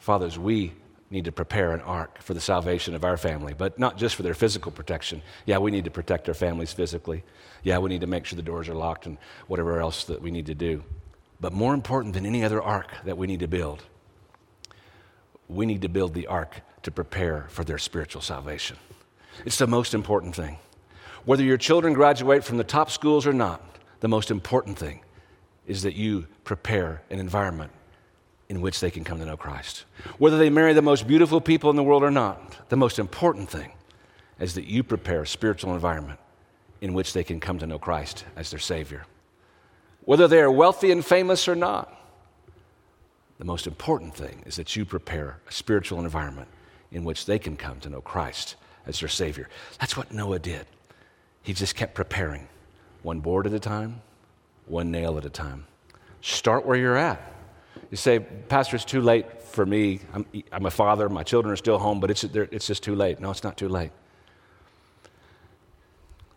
fathers, 0.00 0.36
we 0.36 0.72
need 1.10 1.26
to 1.26 1.32
prepare 1.32 1.70
an 1.70 1.80
ark 1.82 2.20
for 2.20 2.34
the 2.34 2.40
salvation 2.40 2.96
of 2.96 3.04
our 3.04 3.16
family, 3.16 3.54
but 3.56 3.78
not 3.78 3.96
just 3.96 4.16
for 4.16 4.24
their 4.24 4.34
physical 4.34 4.72
protection. 4.72 5.22
Yeah, 5.46 5.58
we 5.58 5.70
need 5.70 5.84
to 5.84 5.92
protect 5.92 6.26
our 6.26 6.34
families 6.34 6.72
physically. 6.72 7.22
Yeah, 7.62 7.78
we 7.78 7.88
need 7.88 8.00
to 8.00 8.08
make 8.08 8.26
sure 8.26 8.36
the 8.36 8.42
doors 8.42 8.68
are 8.68 8.74
locked 8.74 9.06
and 9.06 9.18
whatever 9.46 9.78
else 9.78 10.02
that 10.06 10.20
we 10.20 10.32
need 10.32 10.46
to 10.46 10.56
do. 10.56 10.82
But 11.40 11.52
more 11.52 11.72
important 11.72 12.14
than 12.14 12.26
any 12.26 12.42
other 12.42 12.60
ark 12.60 12.90
that 13.04 13.16
we 13.16 13.28
need 13.28 13.40
to 13.40 13.46
build, 13.46 13.84
we 15.48 15.66
need 15.66 15.82
to 15.82 15.88
build 15.88 16.14
the 16.14 16.26
ark 16.26 16.60
to 16.82 16.90
prepare 16.90 17.46
for 17.48 17.64
their 17.64 17.78
spiritual 17.78 18.22
salvation. 18.22 18.76
It's 19.44 19.58
the 19.58 19.66
most 19.66 19.94
important 19.94 20.34
thing. 20.34 20.58
Whether 21.24 21.42
your 21.42 21.56
children 21.56 21.94
graduate 21.94 22.44
from 22.44 22.58
the 22.58 22.64
top 22.64 22.90
schools 22.90 23.26
or 23.26 23.32
not, 23.32 23.62
the 24.00 24.08
most 24.08 24.30
important 24.30 24.78
thing 24.78 25.00
is 25.66 25.82
that 25.82 25.94
you 25.94 26.26
prepare 26.44 27.02
an 27.10 27.18
environment 27.18 27.72
in 28.48 28.60
which 28.60 28.80
they 28.80 28.90
can 28.90 29.04
come 29.04 29.18
to 29.18 29.24
know 29.24 29.36
Christ. 29.36 29.84
Whether 30.18 30.36
they 30.36 30.50
marry 30.50 30.74
the 30.74 30.82
most 30.82 31.06
beautiful 31.06 31.40
people 31.40 31.70
in 31.70 31.76
the 31.76 31.82
world 31.82 32.02
or 32.02 32.10
not, 32.10 32.68
the 32.68 32.76
most 32.76 32.98
important 32.98 33.48
thing 33.48 33.72
is 34.38 34.54
that 34.54 34.66
you 34.66 34.82
prepare 34.82 35.22
a 35.22 35.26
spiritual 35.26 35.74
environment 35.74 36.20
in 36.80 36.92
which 36.92 37.14
they 37.14 37.24
can 37.24 37.40
come 37.40 37.58
to 37.58 37.66
know 37.66 37.78
Christ 37.78 38.24
as 38.36 38.50
their 38.50 38.60
Savior. 38.60 39.06
Whether 40.02 40.28
they 40.28 40.40
are 40.40 40.50
wealthy 40.50 40.90
and 40.90 41.02
famous 41.02 41.48
or 41.48 41.54
not, 41.54 41.98
the 43.38 43.44
most 43.44 43.66
important 43.66 44.14
thing 44.14 44.42
is 44.46 44.56
that 44.56 44.76
you 44.76 44.84
prepare 44.84 45.38
a 45.48 45.52
spiritual 45.52 46.00
environment 46.00 46.48
in 46.92 47.04
which 47.04 47.26
they 47.26 47.38
can 47.38 47.56
come 47.56 47.80
to 47.80 47.88
know 47.88 48.00
Christ 48.00 48.56
as 48.86 49.00
their 49.00 49.08
Savior. 49.08 49.48
That's 49.80 49.96
what 49.96 50.12
Noah 50.12 50.38
did. 50.38 50.66
He 51.42 51.52
just 51.52 51.74
kept 51.74 51.94
preparing, 51.94 52.48
one 53.02 53.20
board 53.20 53.46
at 53.46 53.52
a 53.52 53.60
time, 53.60 54.00
one 54.66 54.90
nail 54.90 55.18
at 55.18 55.24
a 55.24 55.30
time. 55.30 55.66
Start 56.20 56.64
where 56.64 56.76
you're 56.76 56.96
at. 56.96 57.20
You 57.90 57.96
say, 57.96 58.20
Pastor, 58.20 58.76
it's 58.76 58.84
too 58.84 59.00
late 59.00 59.42
for 59.42 59.66
me. 59.66 60.00
I'm, 60.12 60.26
I'm 60.52 60.66
a 60.66 60.70
father, 60.70 61.08
my 61.08 61.22
children 61.22 61.52
are 61.52 61.56
still 61.56 61.78
home, 61.78 62.00
but 62.00 62.10
it's, 62.10 62.24
it's 62.24 62.66
just 62.66 62.82
too 62.82 62.94
late. 62.94 63.20
No, 63.20 63.30
it's 63.30 63.44
not 63.44 63.56
too 63.56 63.68
late. 63.68 63.90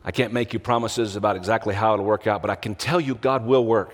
I 0.03 0.11
can't 0.11 0.33
make 0.33 0.53
you 0.53 0.59
promises 0.59 1.15
about 1.15 1.35
exactly 1.35 1.75
how 1.75 1.93
it'll 1.93 2.05
work 2.05 2.27
out, 2.27 2.41
but 2.41 2.49
I 2.49 2.55
can 2.55 2.75
tell 2.75 2.99
you 2.99 3.15
God 3.15 3.45
will 3.45 3.65
work 3.65 3.93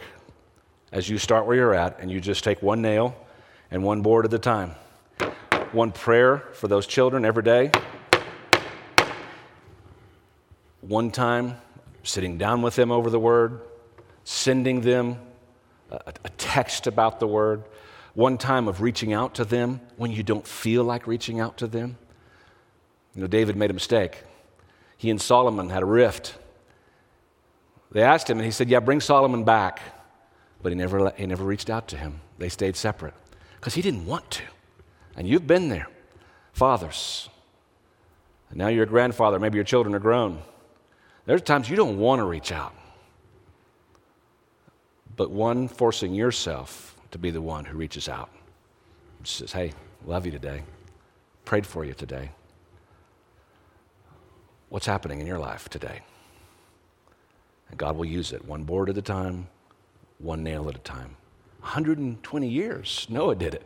as 0.93 1.09
you 1.09 1.17
start 1.17 1.47
where 1.47 1.55
you're 1.55 1.73
at 1.73 1.99
and 1.99 2.11
you 2.11 2.21
just 2.21 2.43
take 2.43 2.61
one 2.61 2.81
nail 2.81 3.15
and 3.71 3.83
one 3.83 4.01
board 4.03 4.25
at 4.25 4.33
a 4.33 4.39
time. 4.39 4.75
One 5.71 5.91
prayer 5.91 6.43
for 6.53 6.67
those 6.67 6.85
children 6.85 7.25
every 7.25 7.41
day. 7.41 7.71
One 10.81 11.09
time 11.09 11.57
sitting 12.03 12.37
down 12.37 12.61
with 12.61 12.75
them 12.75 12.91
over 12.91 13.09
the 13.09 13.19
word, 13.19 13.61
sending 14.23 14.81
them 14.81 15.17
a, 15.89 16.13
a 16.23 16.29
text 16.37 16.85
about 16.85 17.19
the 17.19 17.27
word. 17.27 17.63
One 18.13 18.37
time 18.37 18.67
of 18.67 18.81
reaching 18.81 19.13
out 19.13 19.33
to 19.35 19.45
them 19.45 19.81
when 19.97 20.11
you 20.11 20.21
don't 20.21 20.45
feel 20.45 20.83
like 20.83 21.07
reaching 21.07 21.39
out 21.39 21.57
to 21.57 21.67
them. 21.67 21.97
You 23.15 23.21
know, 23.21 23.27
David 23.27 23.55
made 23.55 23.71
a 23.71 23.73
mistake. 23.73 24.21
He 24.95 25.09
and 25.09 25.19
Solomon 25.19 25.71
had 25.71 25.81
a 25.81 25.87
rift. 25.87 26.35
They 27.91 28.03
asked 28.03 28.29
him, 28.29 28.37
and 28.37 28.45
he 28.45 28.51
said, 28.51 28.69
Yeah, 28.69 28.79
bring 28.79 29.01
Solomon 29.01 29.43
back 29.43 29.81
but 30.63 30.71
he 30.71 30.75
never, 30.75 31.11
he 31.11 31.27
never 31.27 31.43
reached 31.43 31.69
out 31.69 31.87
to 31.89 31.97
him. 31.97 32.21
They 32.39 32.49
stayed 32.49 32.75
separate 32.75 33.13
because 33.59 33.75
he 33.75 33.81
didn't 33.81 34.05
want 34.05 34.31
to. 34.31 34.43
And 35.15 35.27
you've 35.27 35.45
been 35.45 35.69
there. 35.69 35.87
Fathers, 36.53 37.29
and 38.49 38.59
now 38.59 38.67
you're 38.67 38.83
a 38.83 38.87
grandfather, 38.87 39.39
maybe 39.39 39.55
your 39.55 39.63
children 39.63 39.95
are 39.95 39.99
grown. 39.99 40.41
There's 41.25 41.41
times 41.41 41.69
you 41.69 41.75
don't 41.75 41.97
want 41.97 42.19
to 42.19 42.25
reach 42.25 42.51
out, 42.51 42.75
but 45.15 45.31
one 45.31 45.67
forcing 45.67 46.13
yourself 46.13 46.95
to 47.11 47.17
be 47.17 47.31
the 47.31 47.41
one 47.41 47.65
who 47.65 47.77
reaches 47.77 48.07
out. 48.07 48.29
Says, 49.23 49.51
Hey, 49.51 49.73
love 50.05 50.25
you 50.25 50.31
today. 50.31 50.63
Prayed 51.45 51.65
for 51.65 51.83
you 51.85 51.93
today. 51.93 52.29
What's 54.69 54.85
happening 54.85 55.19
in 55.19 55.25
your 55.27 55.39
life 55.39 55.69
today? 55.69 56.01
And 57.69 57.77
God 57.79 57.95
will 57.95 58.05
use 58.05 58.33
it 58.33 58.45
one 58.45 58.63
board 58.63 58.89
at 58.89 58.97
a 58.97 59.01
time, 59.01 59.47
one 60.23 60.43
nail 60.43 60.69
at 60.69 60.75
a 60.75 60.79
time. 60.79 61.17
120 61.59 62.47
years, 62.47 63.05
Noah 63.09 63.35
did 63.35 63.53
it. 63.53 63.63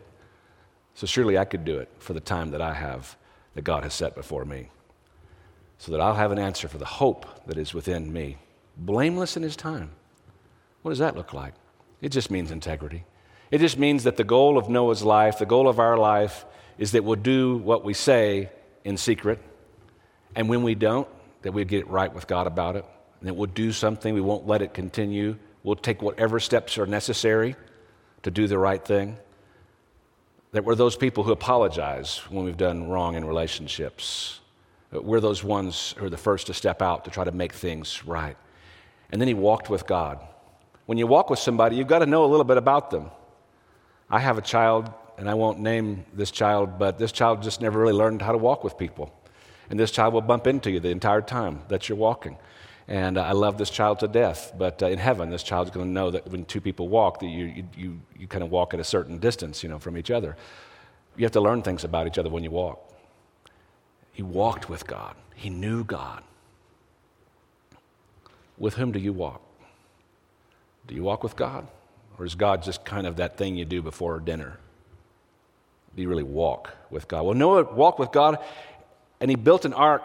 So 0.93 1.05
surely 1.05 1.37
I 1.37 1.45
could 1.45 1.63
do 1.63 1.77
it 1.77 1.89
for 1.99 2.13
the 2.13 2.19
time 2.19 2.51
that 2.51 2.61
I 2.61 2.73
have 2.73 3.15
that 3.53 3.63
God 3.63 3.83
has 3.83 3.93
set 3.93 4.15
before 4.15 4.45
me. 4.45 4.69
So 5.77 5.91
that 5.91 6.01
I'll 6.01 6.15
have 6.15 6.31
an 6.31 6.39
answer 6.39 6.67
for 6.67 6.79
the 6.79 6.85
hope 6.85 7.45
that 7.45 7.57
is 7.57 7.73
within 7.73 8.11
me. 8.11 8.37
Blameless 8.77 9.37
in 9.37 9.43
his 9.43 9.55
time. 9.55 9.91
What 10.81 10.91
does 10.91 10.99
that 10.99 11.15
look 11.15 11.33
like? 11.33 11.53
It 12.01 12.09
just 12.09 12.31
means 12.31 12.51
integrity. 12.51 13.05
It 13.51 13.59
just 13.59 13.77
means 13.77 14.03
that 14.03 14.17
the 14.17 14.23
goal 14.23 14.57
of 14.57 14.69
Noah's 14.69 15.03
life, 15.03 15.39
the 15.39 15.45
goal 15.45 15.67
of 15.67 15.79
our 15.79 15.97
life, 15.97 16.45
is 16.77 16.91
that 16.91 17.03
we'll 17.03 17.15
do 17.15 17.57
what 17.57 17.83
we 17.83 17.93
say 17.93 18.49
in 18.83 18.97
secret. 18.97 19.39
And 20.35 20.49
when 20.49 20.63
we 20.63 20.75
don't, 20.75 21.07
that 21.43 21.51
we 21.51 21.63
get 21.65 21.81
it 21.81 21.87
right 21.87 22.13
with 22.13 22.27
God 22.27 22.47
about 22.47 22.75
it. 22.75 22.85
And 23.19 23.29
that 23.29 23.35
we'll 23.35 23.47
do 23.47 23.71
something, 23.71 24.13
we 24.13 24.21
won't 24.21 24.47
let 24.47 24.61
it 24.61 24.73
continue 24.73 25.37
We'll 25.67 25.75
take 25.75 26.01
whatever 26.01 26.39
steps 26.39 26.77
are 26.77 26.87
necessary 26.87 27.57
to 28.23 28.31
do 28.31 28.47
the 28.47 28.57
right 28.57 28.81
thing. 28.81 29.17
That 30.53 30.63
we're 30.63 30.75
those 30.75 30.95
people 30.95 31.25
who 31.25 31.33
apologize 31.33 32.19
when 32.29 32.45
we've 32.45 32.55
done 32.55 32.87
wrong 32.87 33.15
in 33.15 33.25
relationships. 33.25 34.39
We're 34.93 35.19
those 35.19 35.43
ones 35.43 35.93
who 35.97 36.05
are 36.05 36.09
the 36.09 36.15
first 36.15 36.47
to 36.47 36.53
step 36.53 36.81
out 36.81 37.03
to 37.03 37.11
try 37.11 37.25
to 37.25 37.33
make 37.33 37.51
things 37.51 38.05
right. 38.05 38.37
And 39.11 39.19
then 39.19 39.27
he 39.27 39.33
walked 39.33 39.69
with 39.69 39.85
God. 39.85 40.25
When 40.85 40.97
you 40.97 41.05
walk 41.05 41.29
with 41.29 41.39
somebody, 41.39 41.75
you've 41.75 41.87
got 41.87 41.99
to 41.99 42.05
know 42.05 42.23
a 42.23 42.31
little 42.31 42.45
bit 42.45 42.55
about 42.55 42.89
them. 42.89 43.11
I 44.09 44.19
have 44.19 44.37
a 44.37 44.41
child, 44.41 44.89
and 45.17 45.29
I 45.29 45.33
won't 45.33 45.59
name 45.59 46.05
this 46.13 46.31
child, 46.31 46.79
but 46.79 46.97
this 46.97 47.11
child 47.11 47.43
just 47.43 47.59
never 47.59 47.77
really 47.77 47.91
learned 47.91 48.21
how 48.21 48.31
to 48.31 48.37
walk 48.37 48.63
with 48.63 48.77
people. 48.77 49.13
And 49.69 49.77
this 49.77 49.91
child 49.91 50.13
will 50.13 50.21
bump 50.21 50.47
into 50.47 50.71
you 50.71 50.79
the 50.79 50.91
entire 50.91 51.21
time 51.21 51.63
that 51.67 51.89
you're 51.89 51.97
walking. 51.97 52.37
And 52.87 53.17
uh, 53.17 53.23
I 53.23 53.33
love 53.33 53.57
this 53.57 53.69
child 53.69 53.99
to 53.99 54.07
death. 54.07 54.53
But 54.57 54.81
uh, 54.81 54.87
in 54.87 54.99
heaven, 54.99 55.29
this 55.29 55.43
child's 55.43 55.71
going 55.71 55.85
to 55.85 55.91
know 55.91 56.11
that 56.11 56.27
when 56.27 56.45
two 56.45 56.61
people 56.61 56.87
walk, 56.87 57.19
that 57.19 57.27
you, 57.27 57.45
you, 57.45 57.67
you, 57.75 57.99
you 58.17 58.27
kind 58.27 58.43
of 58.43 58.49
walk 58.49 58.73
at 58.73 58.79
a 58.79 58.83
certain 58.83 59.17
distance, 59.17 59.61
you 59.63 59.69
know, 59.69 59.79
from 59.79 59.97
each 59.97 60.09
other. 60.11 60.37
You 61.17 61.25
have 61.25 61.33
to 61.33 61.41
learn 61.41 61.63
things 61.63 61.83
about 61.83 62.07
each 62.07 62.17
other 62.17 62.29
when 62.29 62.43
you 62.43 62.51
walk. 62.51 62.93
He 64.13 64.23
walked 64.23 64.69
with 64.69 64.87
God. 64.87 65.15
He 65.35 65.49
knew 65.49 65.83
God. 65.83 66.23
With 68.57 68.75
whom 68.75 68.91
do 68.91 68.99
you 68.99 69.13
walk? 69.13 69.41
Do 70.87 70.95
you 70.95 71.03
walk 71.03 71.23
with 71.23 71.35
God? 71.35 71.67
Or 72.17 72.25
is 72.25 72.35
God 72.35 72.63
just 72.63 72.83
kind 72.85 73.05
of 73.05 73.17
that 73.17 73.37
thing 73.37 73.55
you 73.55 73.65
do 73.65 73.81
before 73.81 74.19
dinner? 74.19 74.57
Do 75.95 76.01
you 76.01 76.09
really 76.09 76.23
walk 76.23 76.75
with 76.89 77.07
God? 77.07 77.25
Well, 77.25 77.35
Noah 77.35 77.63
walked 77.73 77.99
with 77.99 78.11
God 78.11 78.39
and 79.19 79.29
he 79.29 79.35
built 79.35 79.65
an 79.65 79.73
ark. 79.73 80.03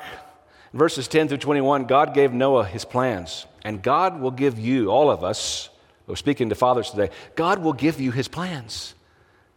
Verses 0.72 1.06
10 1.08 1.28
through 1.28 1.38
21, 1.38 1.84
God 1.84 2.14
gave 2.14 2.32
Noah 2.32 2.64
his 2.64 2.84
plans. 2.84 3.46
And 3.64 3.82
God 3.82 4.20
will 4.20 4.30
give 4.30 4.58
you, 4.58 4.88
all 4.90 5.10
of 5.10 5.22
us, 5.22 5.68
we're 6.06 6.16
speaking 6.16 6.48
to 6.48 6.54
fathers 6.54 6.90
today, 6.90 7.10
God 7.34 7.60
will 7.60 7.72
give 7.72 8.00
you 8.00 8.10
his 8.10 8.28
plans 8.28 8.94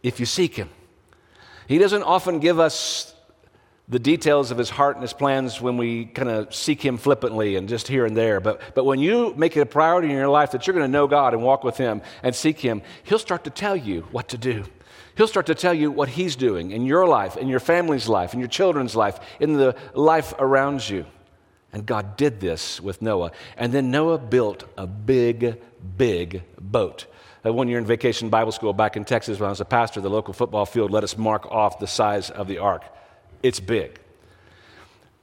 if 0.02 0.20
you 0.20 0.26
seek 0.26 0.54
him. 0.54 0.68
He 1.66 1.78
doesn't 1.78 2.02
often 2.02 2.38
give 2.38 2.60
us 2.60 3.14
the 3.88 3.98
details 3.98 4.50
of 4.50 4.58
his 4.58 4.68
heart 4.68 4.96
and 4.96 5.02
his 5.02 5.12
plans 5.12 5.60
when 5.60 5.76
we 5.76 6.06
kind 6.06 6.28
of 6.28 6.54
seek 6.54 6.84
him 6.84 6.98
flippantly 6.98 7.56
and 7.56 7.68
just 7.68 7.86
here 7.88 8.04
and 8.04 8.16
there. 8.16 8.40
But, 8.40 8.60
but 8.74 8.84
when 8.84 8.98
you 8.98 9.32
make 9.36 9.56
it 9.56 9.60
a 9.60 9.66
priority 9.66 10.08
in 10.08 10.14
your 10.14 10.28
life 10.28 10.52
that 10.52 10.66
you're 10.66 10.74
going 10.74 10.86
to 10.86 10.92
know 10.92 11.06
God 11.06 11.34
and 11.34 11.42
walk 11.42 11.62
with 11.64 11.76
him 11.76 12.02
and 12.22 12.34
seek 12.34 12.58
him, 12.58 12.82
he'll 13.04 13.18
start 13.18 13.44
to 13.44 13.50
tell 13.50 13.76
you 13.76 14.02
what 14.10 14.28
to 14.28 14.38
do. 14.38 14.64
He'll 15.16 15.28
start 15.28 15.46
to 15.46 15.54
tell 15.54 15.72
you 15.72 15.90
what 15.90 16.10
he's 16.10 16.36
doing 16.36 16.72
in 16.72 16.84
your 16.84 17.06
life, 17.06 17.36
in 17.36 17.48
your 17.48 17.60
family's 17.60 18.06
life, 18.06 18.34
in 18.34 18.40
your 18.40 18.48
children's 18.48 18.94
life, 18.94 19.18
in 19.40 19.54
the 19.54 19.74
life 19.94 20.34
around 20.38 20.88
you. 20.88 21.06
And 21.72 21.86
God 21.86 22.16
did 22.16 22.38
this 22.40 22.80
with 22.80 23.00
Noah. 23.00 23.32
And 23.56 23.72
then 23.72 23.90
Noah 23.90 24.18
built 24.18 24.64
a 24.76 24.86
big, 24.86 25.60
big 25.96 26.42
boat. 26.60 27.06
Uh, 27.44 27.52
one 27.52 27.68
year 27.68 27.78
in 27.78 27.86
vacation 27.86 28.28
Bible 28.28 28.52
school 28.52 28.72
back 28.72 28.96
in 28.96 29.04
Texas 29.04 29.40
when 29.40 29.46
I 29.46 29.50
was 29.50 29.60
a 29.60 29.64
pastor, 29.64 30.00
the 30.00 30.10
local 30.10 30.34
football 30.34 30.66
field 30.66 30.90
let 30.90 31.04
us 31.04 31.16
mark 31.16 31.46
off 31.46 31.78
the 31.78 31.86
size 31.86 32.30
of 32.30 32.46
the 32.46 32.58
ark. 32.58 32.84
It's 33.42 33.60
big. 33.60 33.98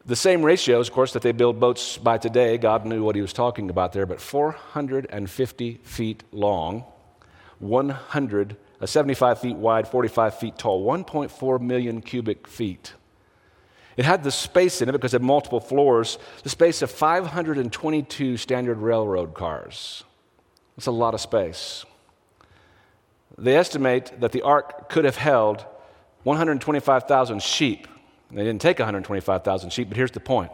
The 0.05 0.15
same 0.15 0.43
ratios, 0.43 0.89
of 0.89 0.93
course, 0.93 1.13
that 1.13 1.21
they 1.21 1.31
build 1.31 1.59
boats 1.59 1.97
by 1.97 2.17
today, 2.17 2.57
God 2.57 2.85
knew 2.85 3.03
what 3.03 3.15
he 3.15 3.21
was 3.21 3.31
talking 3.31 3.69
about 3.69 3.93
there, 3.93 4.05
but 4.05 4.19
450 4.19 5.79
feet 5.83 6.23
long, 6.31 6.83
100, 7.59 8.57
uh, 8.83 8.85
75 8.85 9.39
feet 9.39 9.55
wide, 9.55 9.87
45 9.87 10.39
feet 10.39 10.57
tall, 10.57 10.85
1.4 10.85 11.61
million 11.61 12.01
cubic 12.01 12.47
feet. 12.47 12.93
It 13.95 14.03
had 14.03 14.25
the 14.25 14.31
space 14.31 14.81
in 14.81 14.89
it 14.89 14.91
because 14.91 15.13
it 15.13 15.21
had 15.21 15.25
multiple 15.25 15.61
floors, 15.61 16.17
the 16.43 16.49
space 16.49 16.81
of 16.81 16.91
522 16.91 18.35
standard 18.35 18.79
railroad 18.79 19.35
cars. 19.35 20.03
That's 20.75 20.87
a 20.87 20.91
lot 20.91 21.13
of 21.13 21.21
space. 21.21 21.85
They 23.37 23.55
estimate 23.55 24.19
that 24.19 24.33
the 24.33 24.41
ark 24.41 24.89
could 24.89 25.05
have 25.05 25.15
held 25.15 25.65
125,000 26.23 27.41
sheep. 27.41 27.87
They 28.31 28.43
didn't 28.43 28.61
take 28.61 28.79
125,000 28.79 29.71
sheep, 29.71 29.87
but 29.87 29.95
here's 29.95 30.11
the 30.11 30.19
point 30.19 30.51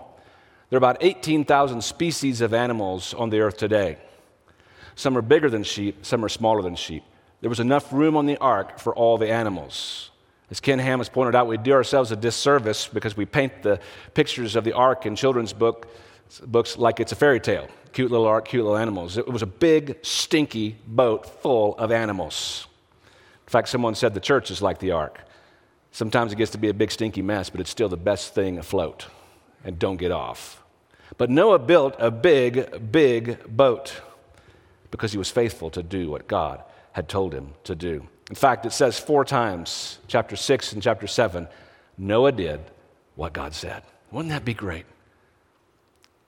there 0.69 0.77
are 0.77 0.77
about 0.77 0.97
18,000 1.01 1.81
species 1.83 2.41
of 2.41 2.53
animals 2.53 3.15
on 3.15 3.31
the 3.31 3.39
earth 3.39 3.57
today. 3.57 3.97
Some 4.93 5.17
are 5.17 5.23
bigger 5.23 5.49
than 5.49 5.63
sheep, 5.63 6.05
some 6.05 6.23
are 6.23 6.29
smaller 6.29 6.61
than 6.61 6.75
sheep. 6.75 7.03
There 7.41 7.49
was 7.49 7.59
enough 7.59 7.93
room 7.93 8.17
on 8.17 8.25
the 8.25 8.37
ark 8.37 8.79
for 8.79 8.93
all 8.93 9.17
the 9.17 9.31
animals. 9.31 10.11
As 10.51 10.59
Ken 10.59 10.79
Ham 10.79 10.99
has 10.99 11.09
pointed 11.09 11.35
out, 11.35 11.47
we 11.47 11.57
do 11.57 11.73
ourselves 11.73 12.11
a 12.11 12.15
disservice 12.15 12.87
because 12.87 13.15
we 13.15 13.25
paint 13.25 13.61
the 13.61 13.79
pictures 14.13 14.55
of 14.55 14.63
the 14.63 14.73
ark 14.73 15.05
in 15.05 15.15
children's 15.15 15.53
book, 15.53 15.87
books 16.45 16.77
like 16.77 16.99
it's 16.99 17.11
a 17.11 17.15
fairy 17.15 17.39
tale. 17.39 17.67
Cute 17.93 18.11
little 18.11 18.25
ark, 18.25 18.47
cute 18.47 18.63
little 18.63 18.77
animals. 18.77 19.17
It 19.17 19.27
was 19.27 19.41
a 19.41 19.47
big, 19.47 19.99
stinky 20.01 20.77
boat 20.85 21.25
full 21.41 21.77
of 21.77 21.91
animals. 21.91 22.67
In 23.47 23.51
fact, 23.51 23.69
someone 23.69 23.95
said 23.95 24.13
the 24.13 24.19
church 24.19 24.51
is 24.51 24.61
like 24.61 24.79
the 24.79 24.91
ark. 24.91 25.21
Sometimes 25.91 26.33
it 26.33 26.35
gets 26.35 26.51
to 26.51 26.57
be 26.57 26.69
a 26.69 26.73
big 26.73 26.91
stinky 26.91 27.21
mess, 27.21 27.49
but 27.49 27.61
it's 27.61 27.69
still 27.69 27.89
the 27.89 27.97
best 27.97 28.35
thing 28.35 28.57
afloat. 28.57 29.07
And 29.63 29.79
don't 29.79 29.97
get 29.97 30.11
off. 30.11 30.63
But 31.17 31.29
Noah 31.29 31.59
built 31.59 31.95
a 31.99 32.11
big, 32.11 32.91
big 32.91 33.43
boat 33.47 34.01
because 34.91 35.11
he 35.11 35.17
was 35.17 35.29
faithful 35.29 35.69
to 35.71 35.83
do 35.83 36.09
what 36.09 36.27
God 36.27 36.63
had 36.93 37.07
told 37.07 37.33
him 37.33 37.53
to 37.63 37.75
do. 37.75 38.07
In 38.29 38.35
fact, 38.35 38.65
it 38.65 38.73
says 38.73 38.99
four 38.99 39.25
times, 39.25 39.99
chapter 40.07 40.35
6 40.35 40.73
and 40.73 40.83
chapter 40.83 41.07
7, 41.07 41.47
Noah 41.97 42.31
did 42.31 42.61
what 43.15 43.33
God 43.33 43.53
said. 43.53 43.83
Wouldn't 44.11 44.31
that 44.31 44.45
be 44.45 44.53
great? 44.53 44.85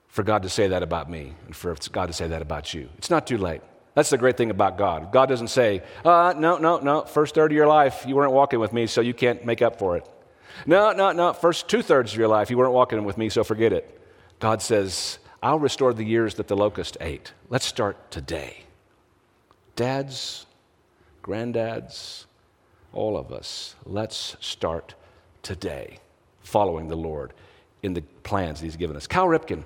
For 0.08 0.22
God 0.22 0.42
to 0.42 0.48
say 0.48 0.68
that 0.68 0.82
about 0.82 1.10
me 1.10 1.34
and 1.46 1.56
for 1.56 1.74
God 1.90 2.06
to 2.06 2.12
say 2.12 2.26
that 2.28 2.42
about 2.42 2.74
you. 2.74 2.88
It's 2.98 3.08
not 3.10 3.26
too 3.26 3.38
late. 3.38 3.62
That's 3.94 4.10
the 4.10 4.18
great 4.18 4.36
thing 4.36 4.50
about 4.50 4.78
God. 4.78 5.12
God 5.12 5.26
doesn't 5.28 5.48
say, 5.48 5.82
uh, 6.04 6.34
no, 6.36 6.56
no, 6.58 6.78
no, 6.78 7.02
first 7.02 7.34
third 7.34 7.52
of 7.52 7.56
your 7.56 7.66
life, 7.66 8.04
you 8.06 8.16
weren't 8.16 8.32
walking 8.32 8.58
with 8.58 8.72
me, 8.72 8.86
so 8.86 9.00
you 9.00 9.14
can't 9.14 9.44
make 9.44 9.60
up 9.62 9.78
for 9.78 9.96
it. 9.96 10.08
No, 10.66 10.92
no, 10.92 11.12
no, 11.12 11.32
first 11.32 11.68
two 11.68 11.82
thirds 11.82 12.12
of 12.12 12.18
your 12.18 12.28
life, 12.28 12.50
you 12.50 12.56
weren't 12.56 12.72
walking 12.72 13.04
with 13.04 13.18
me, 13.18 13.28
so 13.28 13.44
forget 13.44 13.72
it. 13.72 14.00
God 14.38 14.62
says, 14.62 15.18
I'll 15.42 15.58
restore 15.58 15.92
the 15.92 16.04
years 16.04 16.34
that 16.36 16.48
the 16.48 16.56
locust 16.56 16.96
ate. 17.00 17.32
Let's 17.48 17.66
start 17.66 18.10
today. 18.10 18.64
Dads, 19.76 20.46
granddads, 21.22 22.26
all 22.92 23.16
of 23.16 23.32
us, 23.32 23.76
let's 23.86 24.36
start 24.40 24.94
today 25.42 25.98
following 26.42 26.88
the 26.88 26.96
Lord 26.96 27.32
in 27.82 27.94
the 27.94 28.02
plans 28.22 28.60
He's 28.60 28.76
given 28.76 28.96
us. 28.96 29.06
Cal 29.06 29.26
Ripken 29.26 29.62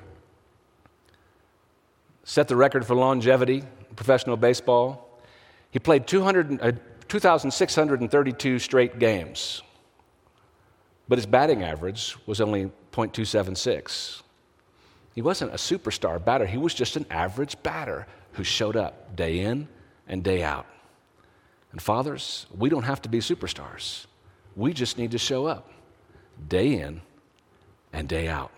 set 2.24 2.48
the 2.48 2.56
record 2.56 2.84
for 2.86 2.94
longevity 2.94 3.58
in 3.58 3.96
professional 3.96 4.36
baseball. 4.36 5.20
He 5.70 5.78
played 5.78 6.06
200, 6.06 6.60
uh, 6.60 6.72
2,632 7.08 8.58
straight 8.58 8.98
games, 8.98 9.62
but 11.08 11.18
his 11.18 11.26
batting 11.26 11.62
average 11.62 12.16
was 12.26 12.40
only 12.40 12.70
.276. 12.92 14.22
He 15.14 15.22
wasn't 15.22 15.52
a 15.52 15.56
superstar 15.56 16.22
batter, 16.22 16.46
he 16.46 16.58
was 16.58 16.74
just 16.74 16.96
an 16.96 17.06
average 17.10 17.60
batter 17.62 18.06
who 18.32 18.44
showed 18.44 18.76
up 18.76 19.16
day 19.16 19.40
in 19.40 19.68
and 20.08 20.22
day 20.22 20.42
out. 20.42 20.66
And 21.76 21.82
fathers, 21.82 22.46
we 22.56 22.70
don't 22.70 22.84
have 22.84 23.02
to 23.02 23.10
be 23.10 23.18
superstars. 23.18 24.06
We 24.56 24.72
just 24.72 24.96
need 24.96 25.10
to 25.10 25.18
show 25.18 25.44
up 25.44 25.70
day 26.48 26.72
in 26.72 27.02
and 27.92 28.08
day 28.08 28.28
out, 28.28 28.50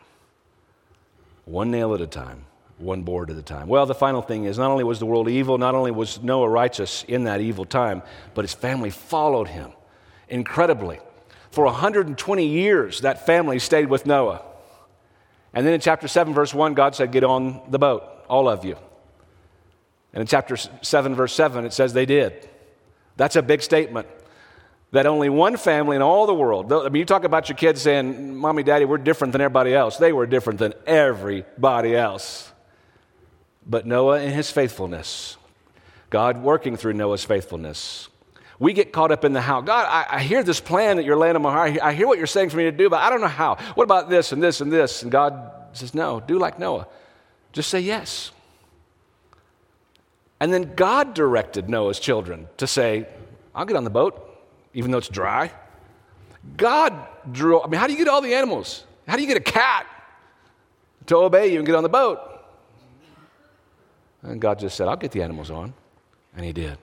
one 1.45 1.73
nail 1.73 1.97
at 1.97 2.01
a 2.01 2.07
time 2.07 2.45
one 2.79 3.03
board 3.03 3.29
at 3.29 3.37
a 3.37 3.43
time. 3.43 3.67
Well, 3.67 3.87
the 3.87 3.95
final 3.95 4.23
thing 4.23 4.45
is 4.45 4.57
not 4.57 4.71
only 4.71 4.85
was 4.85 5.01
the 5.01 5.07
world 5.07 5.29
evil, 5.29 5.59
not 5.59 5.75
only 5.75 5.91
was 5.91 6.23
Noah 6.23 6.49
righteous 6.49 7.05
in 7.09 7.25
that 7.25 7.41
evil 7.41 7.65
time, 7.65 8.03
but 8.35 8.45
his 8.45 8.55
family 8.55 8.91
followed 8.91 9.49
him 9.49 9.73
incredibly. 10.29 11.01
For 11.51 11.65
120 11.65 12.47
years, 12.47 13.01
that 13.01 13.27
family 13.27 13.59
stayed 13.59 13.89
with 13.89 14.07
Noah. 14.07 14.43
And 15.53 15.67
then 15.67 15.75
in 15.75 15.81
chapter 15.81 16.07
7, 16.07 16.33
verse 16.33 16.55
1, 16.55 16.75
God 16.75 16.95
said, 16.95 17.11
Get 17.11 17.25
on 17.25 17.63
the 17.69 17.81
boat, 17.81 18.05
all 18.29 18.49
of 18.49 18.65
you. 18.65 18.77
And 20.13 20.21
in 20.21 20.29
chapter 20.29 20.57
7, 20.57 21.17
verse 21.17 21.33
7, 21.33 21.65
it 21.65 21.73
says 21.73 21.93
they 21.93 22.07
did. 22.07 22.49
That's 23.19 23.37
a 23.37 23.43
big 23.43 23.63
statement 23.63 24.07
that 24.93 25.05
only 25.05 25.29
one 25.29 25.59
family 25.59 25.97
in 25.97 26.01
all 26.01 26.27
the 26.27 26.33
world, 26.33 26.73
I 26.73 26.89
mean, 26.89 27.01
you 27.01 27.05
talk 27.05 27.25
about 27.25 27.51
your 27.51 27.57
kids 27.57 27.83
saying, 27.83 28.35
Mommy, 28.35 28.63
Daddy, 28.63 28.87
we're 28.87 28.97
different 28.97 29.33
than 29.33 29.43
everybody 29.43 29.75
else. 29.75 29.99
They 29.99 30.15
were 30.15 30.25
different 30.25 30.59
than 30.59 30.73
everybody 30.87 31.95
else 31.95 32.51
but 33.69 33.87
Noah 33.87 34.21
and 34.21 34.35
his 34.35 34.51
faithfulness. 34.51 35.37
God 36.11 36.43
working 36.43 36.77
through 36.77 36.95
Noah's 36.95 37.25
faithfulness. 37.25 38.09
We 38.59 38.73
get 38.73 38.93
caught 38.93 39.13
up 39.13 39.25
in 39.25 39.35
the 39.35 39.41
how. 39.41 39.61
God, 39.61 39.87
I, 39.89 40.17
I, 40.17 40.23
hear 40.23 40.43
this 40.43 40.59
plan 40.59 40.97
that 40.97 41.05
you're 41.05 41.19
laying 41.19 41.37
on 41.37 41.43
my 41.43 41.53
heart. 41.53 41.79
I 41.81 41.93
hear 41.93 42.09
what 42.09 42.19
you're 42.19 42.27
saying 42.27 42.51
for 42.51 42.57
me 42.57 42.65
to 42.65 42.73
do, 42.73 42.91
but 42.91 43.01
I 43.01 43.11
don't 43.11 43.21
know 43.21 43.29
how. 43.29 43.57
What 43.75 43.85
about 43.85 44.09
this 44.09 44.33
and 44.33 44.43
this 44.43 44.61
and 44.61 44.73
this? 44.73 45.03
And 45.03 45.13
God 45.13 45.53
says, 45.75 45.95
No, 45.95 46.19
do 46.19 46.39
like 46.39 46.59
Noah. 46.59 46.89
Just 47.53 47.69
say 47.69 47.79
yes. 47.79 48.33
And 50.41 50.53
then 50.53 50.75
God 50.77 51.15
directed 51.15 51.69
Noah's 51.69 51.99
children 51.99 52.49
to 52.59 52.67
say, 52.67 53.07
I'll 53.55 53.65
get 53.65 53.77
on 53.77 53.85
the 53.85 53.91
boat, 53.91 54.25
even 54.73 54.91
though 54.91 54.99
it's 54.99 55.09
dry. 55.09 55.51
God 56.57 56.95
drew, 57.33 57.61
I 57.61 57.67
mean, 57.67 57.81
how 57.81 57.87
do 57.87 57.93
you 57.93 57.99
get 57.99 58.09
all 58.09 58.21
the 58.21 58.35
animals? 58.35 58.85
How 59.07 59.17
do 59.17 59.23
you 59.23 59.29
get 59.29 59.37
a 59.37 59.41
cat 59.41 59.87
to 61.07 61.17
obey 61.17 61.53
you 61.53 61.59
and 61.59 61.67
get 61.67 61.75
on 61.75 61.83
the 61.83 61.89
boat? 61.89 62.21
And 64.23 64.41
God 64.41 64.59
just 64.59 64.77
said, 64.77 64.89
I'll 64.89 64.97
get 64.97 65.13
the 65.13 65.23
animals 65.23 65.51
on. 65.51 65.75
And 66.37 66.45
He 66.45 66.53
did. 66.53 66.79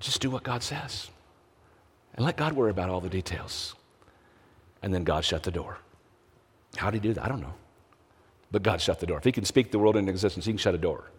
Just 0.00 0.20
do 0.20 0.30
what 0.30 0.42
God 0.42 0.62
says. 0.62 1.10
And 2.14 2.24
let 2.24 2.36
God 2.36 2.52
worry 2.54 2.70
about 2.70 2.88
all 2.88 3.00
the 3.00 3.08
details. 3.08 3.74
And 4.82 4.94
then 4.94 5.04
God 5.04 5.24
shut 5.24 5.42
the 5.42 5.50
door. 5.50 5.78
How 6.76 6.90
did 6.90 7.02
He 7.02 7.08
do 7.08 7.14
that? 7.14 7.24
I 7.24 7.28
don't 7.28 7.40
know. 7.40 7.54
But 8.50 8.62
God 8.62 8.80
shut 8.80 9.00
the 9.00 9.06
door. 9.06 9.18
If 9.18 9.24
He 9.24 9.32
can 9.32 9.44
speak 9.44 9.70
the 9.70 9.78
world 9.78 9.96
into 9.96 10.10
existence, 10.10 10.46
He 10.46 10.52
can 10.52 10.58
shut 10.58 10.74
a 10.74 10.78
door. 10.78 11.10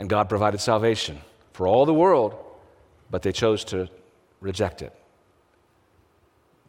And 0.00 0.08
God 0.08 0.30
provided 0.30 0.62
salvation 0.62 1.20
for 1.52 1.66
all 1.66 1.84
the 1.84 1.92
world, 1.92 2.34
but 3.10 3.20
they 3.20 3.32
chose 3.32 3.64
to 3.64 3.86
reject 4.40 4.80
it. 4.80 4.94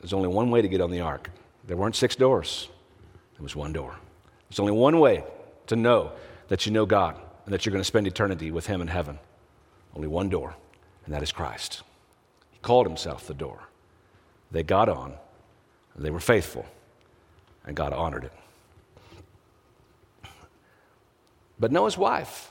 There's 0.02 0.12
only 0.12 0.28
one 0.28 0.52
way 0.52 0.62
to 0.62 0.68
get 0.68 0.82
on 0.82 0.92
the 0.92 1.00
ark. 1.00 1.30
There 1.66 1.78
weren't 1.78 1.96
six 1.96 2.18
doors, 2.18 2.68
there 3.36 3.44
was 3.44 3.56
one 3.56 3.72
door. 3.72 3.96
There's 4.50 4.60
only 4.60 4.74
one 4.74 5.00
way 5.00 5.24
to 5.68 5.78
know 5.78 6.12
that 6.50 6.66
you 6.66 6.74
know 6.74 6.86
God 6.86 7.16
and 7.46 7.54
that 7.54 7.66
you're 7.66 7.72
going 7.72 7.80
to 7.80 7.88
spend 7.88 8.06
eternity 8.06 8.52
with 8.52 8.68
Him 8.68 8.82
in 8.82 8.90
heaven. 8.90 9.18
Only 9.96 10.10
one 10.10 10.28
door, 10.28 10.54
and 11.06 11.14
that 11.14 11.24
is 11.24 11.32
Christ. 11.32 11.84
He 12.52 12.60
called 12.60 12.86
Himself 12.86 13.28
the 13.28 13.34
door. 13.34 13.60
They 14.52 14.64
got 14.64 14.90
on, 14.90 15.14
they 15.96 16.10
were 16.10 16.20
faithful, 16.20 16.66
and 17.66 17.78
God 17.78 17.94
honored 17.94 18.26
it. 18.26 18.34
But 21.58 21.72
Noah's 21.72 21.98
wife, 21.98 22.51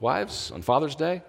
wives 0.00 0.50
on 0.50 0.62
Father's 0.62 0.94
Day, 0.94 1.22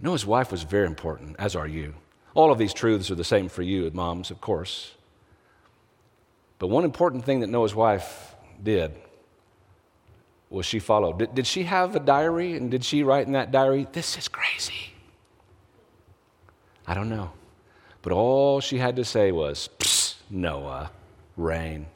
Noah's 0.00 0.24
wife 0.24 0.50
was 0.50 0.62
very 0.62 0.86
important, 0.86 1.36
as 1.38 1.54
are 1.54 1.66
you. 1.66 1.94
All 2.34 2.50
of 2.50 2.58
these 2.58 2.72
truths 2.72 3.10
are 3.10 3.14
the 3.16 3.24
same 3.24 3.48
for 3.48 3.62
you, 3.62 3.90
moms, 3.92 4.30
of 4.30 4.40
course. 4.40 4.94
But 6.58 6.68
one 6.68 6.84
important 6.84 7.24
thing 7.24 7.40
that 7.40 7.48
Noah's 7.48 7.74
wife 7.74 8.34
did 8.62 8.92
was 10.48 10.66
she 10.66 10.78
followed. 10.78 11.18
Did, 11.18 11.34
did 11.34 11.46
she 11.46 11.64
have 11.64 11.96
a 11.96 12.00
diary 12.00 12.54
and 12.56 12.70
did 12.70 12.84
she 12.84 13.02
write 13.02 13.26
in 13.26 13.32
that 13.32 13.50
diary, 13.50 13.86
This 13.92 14.18
is 14.18 14.28
crazy? 14.28 14.94
I 16.86 16.94
don't 16.94 17.08
know. 17.08 17.30
But 18.02 18.12
all 18.12 18.60
she 18.60 18.78
had 18.78 18.96
to 18.96 19.04
say 19.04 19.32
was, 19.32 19.68
Noah, 20.30 20.90
rain. 21.36 21.86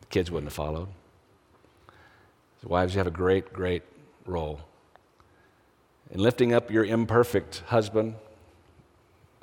The 0.00 0.06
kids 0.06 0.30
wouldn't 0.30 0.48
have 0.48 0.54
followed. 0.54 0.88
So 2.62 2.68
wives, 2.68 2.94
you 2.94 2.98
have 2.98 3.06
a 3.06 3.10
great, 3.10 3.52
great 3.52 3.82
role 4.26 4.60
in 6.10 6.20
lifting 6.20 6.52
up 6.52 6.70
your 6.70 6.84
imperfect 6.84 7.62
husband, 7.66 8.14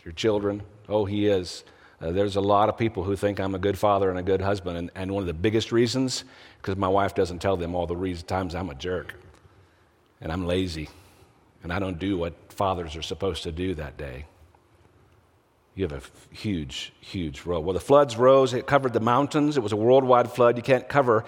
your 0.06 0.14
children. 0.14 0.64
Oh, 0.88 1.06
he 1.06 1.28
is. 1.28 1.64
Uh, 2.02 2.12
there's 2.12 2.36
a 2.36 2.42
lot 2.42 2.70
of 2.70 2.78
people 2.78 3.04
who 3.04 3.16
think 3.16 3.40
I'm 3.40 3.56
a 3.56 3.60
good 3.60 3.78
father 3.78 4.10
and 4.10 4.20
a 4.20 4.24
good 4.24 4.42
husband, 4.42 4.78
and, 4.78 4.92
and 4.96 5.12
one 5.12 5.22
of 5.22 5.28
the 5.28 5.34
biggest 5.34 5.72
reasons, 5.72 6.26
because 6.62 6.76
my 6.76 6.88
wife 6.88 7.16
doesn't 7.16 7.40
tell 7.40 7.56
them 7.56 7.76
all 7.76 7.88
the 7.88 7.96
reasons, 7.96 8.24
times 8.24 8.56
I'm 8.56 8.70
a 8.70 8.76
jerk, 8.76 9.16
and 10.20 10.32
I'm 10.32 10.46
lazy, 10.46 10.90
and 11.64 11.72
I 11.72 11.80
don't 11.80 12.00
do 12.00 12.18
what 12.18 12.34
fathers 12.50 12.96
are 12.96 13.02
supposed 13.02 13.44
to 13.44 13.52
do 13.52 13.76
that 13.76 13.98
day. 13.98 14.26
You 15.76 15.88
have 15.88 15.94
a 15.94 16.36
huge, 16.36 16.94
huge 17.00 17.46
role. 17.46 17.64
Well, 17.64 17.74
the 17.74 17.80
floods 17.80 18.16
rose, 18.16 18.54
it 18.54 18.68
covered 18.68 18.94
the 18.94 19.00
mountains. 19.00 19.58
It 19.58 19.64
was 19.64 19.72
a 19.72 19.76
worldwide 19.76 20.32
flood. 20.32 20.56
You 20.56 20.62
can't 20.62 20.88
cover 20.88 21.26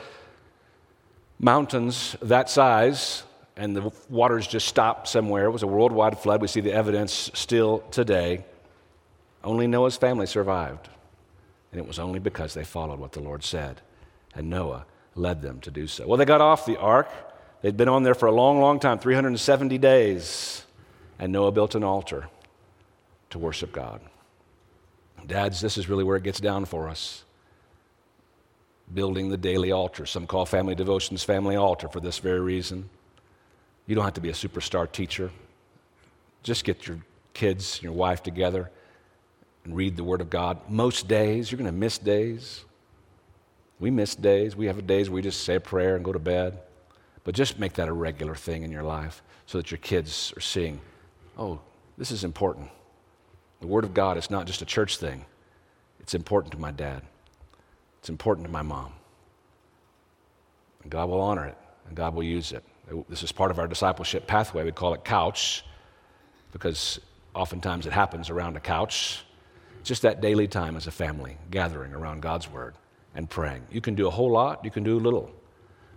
mountains 1.40 2.16
that 2.22 2.50
size 2.50 3.24
and 3.58 3.76
the 3.76 3.92
waters 4.10 4.48
just 4.48 4.68
stopped 4.68 5.08
somewhere. 5.08 5.46
It 5.46 5.52
was 5.52 5.64
a 5.64 5.68
worldwide 5.68 6.20
flood. 6.20 6.42
We 6.42 6.48
see 6.48 6.62
the 6.62 6.74
evidence 6.74 7.32
still 7.34 7.80
today. 7.92 8.44
Only 9.44 9.68
Noah's 9.68 9.96
family 9.96 10.26
survived. 10.26 10.90
And 11.72 11.80
it 11.80 11.88
was 11.88 12.00
only 12.00 12.20
because 12.20 12.54
they 12.54 12.64
followed 12.64 13.00
what 13.00 13.14
the 13.14 13.22
Lord 13.22 13.44
said. 13.44 13.82
And 14.34 14.50
Noah 14.50 14.86
led 15.16 15.42
them 15.42 15.62
to 15.62 15.72
do 15.72 15.88
so. 15.88 16.06
Well, 16.06 16.18
they 16.18 16.26
got 16.26 16.42
off 16.42 16.66
the 16.66 16.78
ark. 16.78 17.10
They'd 17.62 17.78
been 17.78 17.88
on 17.88 18.04
there 18.04 18.16
for 18.16 18.28
a 18.28 18.32
long, 18.32 18.60
long 18.60 18.80
time 18.80 19.00
370 19.00 19.78
days. 19.78 20.66
And 21.18 21.32
Noah 21.32 21.52
built 21.52 21.76
an 21.76 21.84
altar 21.84 22.28
to 23.30 23.40
worship 23.40 23.72
God. 23.72 24.02
Dads, 25.26 25.62
this 25.62 25.78
is 25.78 25.90
really 25.90 26.04
where 26.04 26.18
it 26.18 26.24
gets 26.24 26.40
down 26.40 26.66
for 26.66 26.90
us. 26.90 27.24
Building 28.94 29.30
the 29.30 29.38
daily 29.38 29.72
altar. 29.72 30.06
Some 30.06 30.28
call 30.28 30.46
family 30.46 30.76
devotions 30.76 31.24
family 31.24 31.56
altar 31.56 31.88
for 31.88 32.00
this 32.00 32.20
very 32.20 32.42
reason. 32.42 32.90
You 33.88 33.96
don't 33.96 34.04
have 34.04 34.14
to 34.16 34.22
be 34.22 34.30
a 34.30 34.34
superstar 34.34 34.92
teacher. 34.92 35.32
Just 36.44 36.64
get 36.64 36.88
your 36.88 37.00
kids 37.34 37.76
and 37.76 37.84
your 37.84 37.94
wife 37.94 38.24
together 38.24 38.72
and 39.64 39.76
read 39.76 39.96
the 39.96 40.04
Word 40.04 40.22
of 40.22 40.30
God. 40.30 40.60
Most 40.70 41.08
days, 41.08 41.52
you're 41.52 41.58
going 41.58 41.72
to 41.72 41.78
miss 41.78 41.98
days. 41.98 42.66
We 43.80 43.92
miss 43.92 44.16
days. 44.16 44.56
We 44.56 44.68
have 44.68 44.86
days 44.88 45.10
where 45.10 45.16
we 45.16 45.22
just 45.22 45.44
say 45.44 45.56
a 45.56 45.60
prayer 45.60 45.96
and 45.96 46.06
go 46.06 46.14
to 46.14 46.20
bed. 46.20 46.60
But 47.24 47.36
just 47.36 47.60
make 47.60 47.74
that 47.74 47.88
a 47.88 47.94
regular 47.94 48.36
thing 48.36 48.64
in 48.64 48.72
your 48.72 48.84
life 48.84 49.22
so 49.48 49.58
that 49.58 49.72
your 49.72 49.80
kids 49.80 50.34
are 50.38 50.42
seeing, 50.42 50.80
oh, 51.38 51.60
this 51.98 52.12
is 52.12 52.24
important. 52.24 52.70
The 53.62 53.68
Word 53.68 53.84
of 53.84 53.94
God 53.94 54.18
is 54.18 54.30
not 54.30 54.46
just 54.46 54.62
a 54.62 54.66
church 54.66 54.98
thing, 54.98 55.26
it's 56.00 56.14
important 56.14 56.52
to 56.54 56.60
my 56.60 56.72
dad, 56.72 57.02
it's 58.00 58.10
important 58.10 58.46
to 58.46 58.52
my 58.52 58.62
mom. 58.62 58.94
And 60.84 60.92
God 60.92 61.10
will 61.10 61.22
honor 61.22 61.48
it, 61.48 61.58
and 61.88 61.96
God 61.96 62.14
will 62.14 62.24
use 62.24 62.52
it. 62.52 62.64
This 63.10 63.24
is 63.24 63.32
part 63.32 63.52
of 63.52 63.60
our 63.60 63.68
discipleship 63.68 64.28
pathway. 64.28 64.64
We 64.64 64.72
call 64.72 64.94
it 64.94 65.04
couch 65.04 65.66
because 66.52 67.00
oftentimes 67.34 67.86
it 67.86 67.94
happens 67.94 68.30
around 68.30 68.56
a 68.56 68.60
couch. 68.60 69.24
Just 69.84 70.02
that 70.04 70.22
daily 70.22 70.48
time 70.48 70.76
as 70.76 70.88
a 70.88 70.92
family 70.92 71.38
gathering 71.52 71.94
around 71.94 72.22
God's 72.22 72.50
Word 72.50 72.76
and 73.14 73.30
praying. 73.30 73.64
You 73.72 73.82
can 73.82 73.96
do 73.96 74.08
a 74.08 74.12
whole 74.12 74.32
lot, 74.32 74.64
you 74.66 74.72
can 74.72 74.84
do 74.84 75.00
little, 75.00 75.32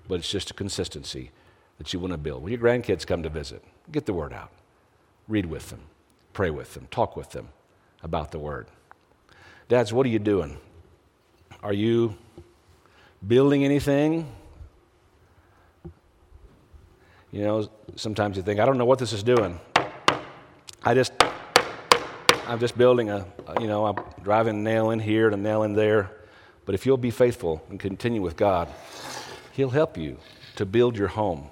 but 0.06 0.16
it's 0.16 0.30
just 0.30 0.50
a 0.50 0.54
consistency 0.54 1.30
that 1.78 1.92
you 1.92 2.00
want 2.00 2.12
to 2.12 2.18
build. 2.18 2.42
When 2.42 2.52
your 2.52 2.60
grandkids 2.60 3.06
come 3.06 3.22
to 3.22 3.28
visit, 3.28 3.64
get 3.90 4.04
the 4.04 4.12
Word 4.12 4.32
out, 4.32 4.50
read 5.26 5.46
with 5.46 5.70
them, 5.70 5.80
pray 6.32 6.50
with 6.50 6.74
them, 6.74 6.86
talk 6.90 7.16
with 7.16 7.30
them 7.30 7.48
about 8.02 8.30
the 8.30 8.38
Word. 8.38 8.66
Dads, 9.68 9.92
what 9.92 10.04
are 10.06 10.10
you 10.10 10.18
doing? 10.18 10.58
Are 11.62 11.72
you 11.72 12.16
building 13.26 13.64
anything? 13.64 14.30
You 17.30 17.42
know, 17.42 17.70
sometimes 17.96 18.36
you 18.36 18.42
think, 18.42 18.58
I 18.58 18.66
don't 18.66 18.78
know 18.78 18.86
what 18.86 18.98
this 18.98 19.12
is 19.12 19.22
doing. 19.22 19.60
I 20.82 20.94
just, 20.94 21.12
I'm 22.46 22.58
just 22.58 22.76
building 22.78 23.10
a, 23.10 23.26
you 23.60 23.66
know, 23.66 23.86
I'm 23.86 23.96
driving 24.22 24.56
a 24.56 24.58
nail 24.58 24.90
in 24.90 24.98
here 24.98 25.26
and 25.26 25.34
a 25.34 25.38
nail 25.38 25.62
in 25.62 25.74
there. 25.74 26.10
But 26.64 26.74
if 26.74 26.86
you'll 26.86 26.96
be 26.96 27.10
faithful 27.10 27.62
and 27.68 27.78
continue 27.78 28.22
with 28.22 28.36
God, 28.36 28.68
He'll 29.52 29.70
help 29.70 29.96
you 29.96 30.18
to 30.56 30.64
build 30.66 30.96
your 30.96 31.08
home 31.08 31.50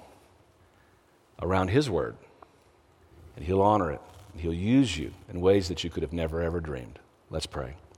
around 1.41 1.69
His 1.69 1.89
Word. 1.89 2.15
And 3.35 3.45
He'll 3.45 3.61
honor 3.61 3.91
it. 3.91 4.01
He'll 4.35 4.53
use 4.53 4.97
you 4.97 5.13
in 5.29 5.41
ways 5.41 5.67
that 5.69 5.83
you 5.83 5.89
could 5.89 6.03
have 6.03 6.13
never, 6.13 6.41
ever 6.41 6.59
dreamed. 6.59 6.99
Let's 7.29 7.47
pray. 7.47 7.77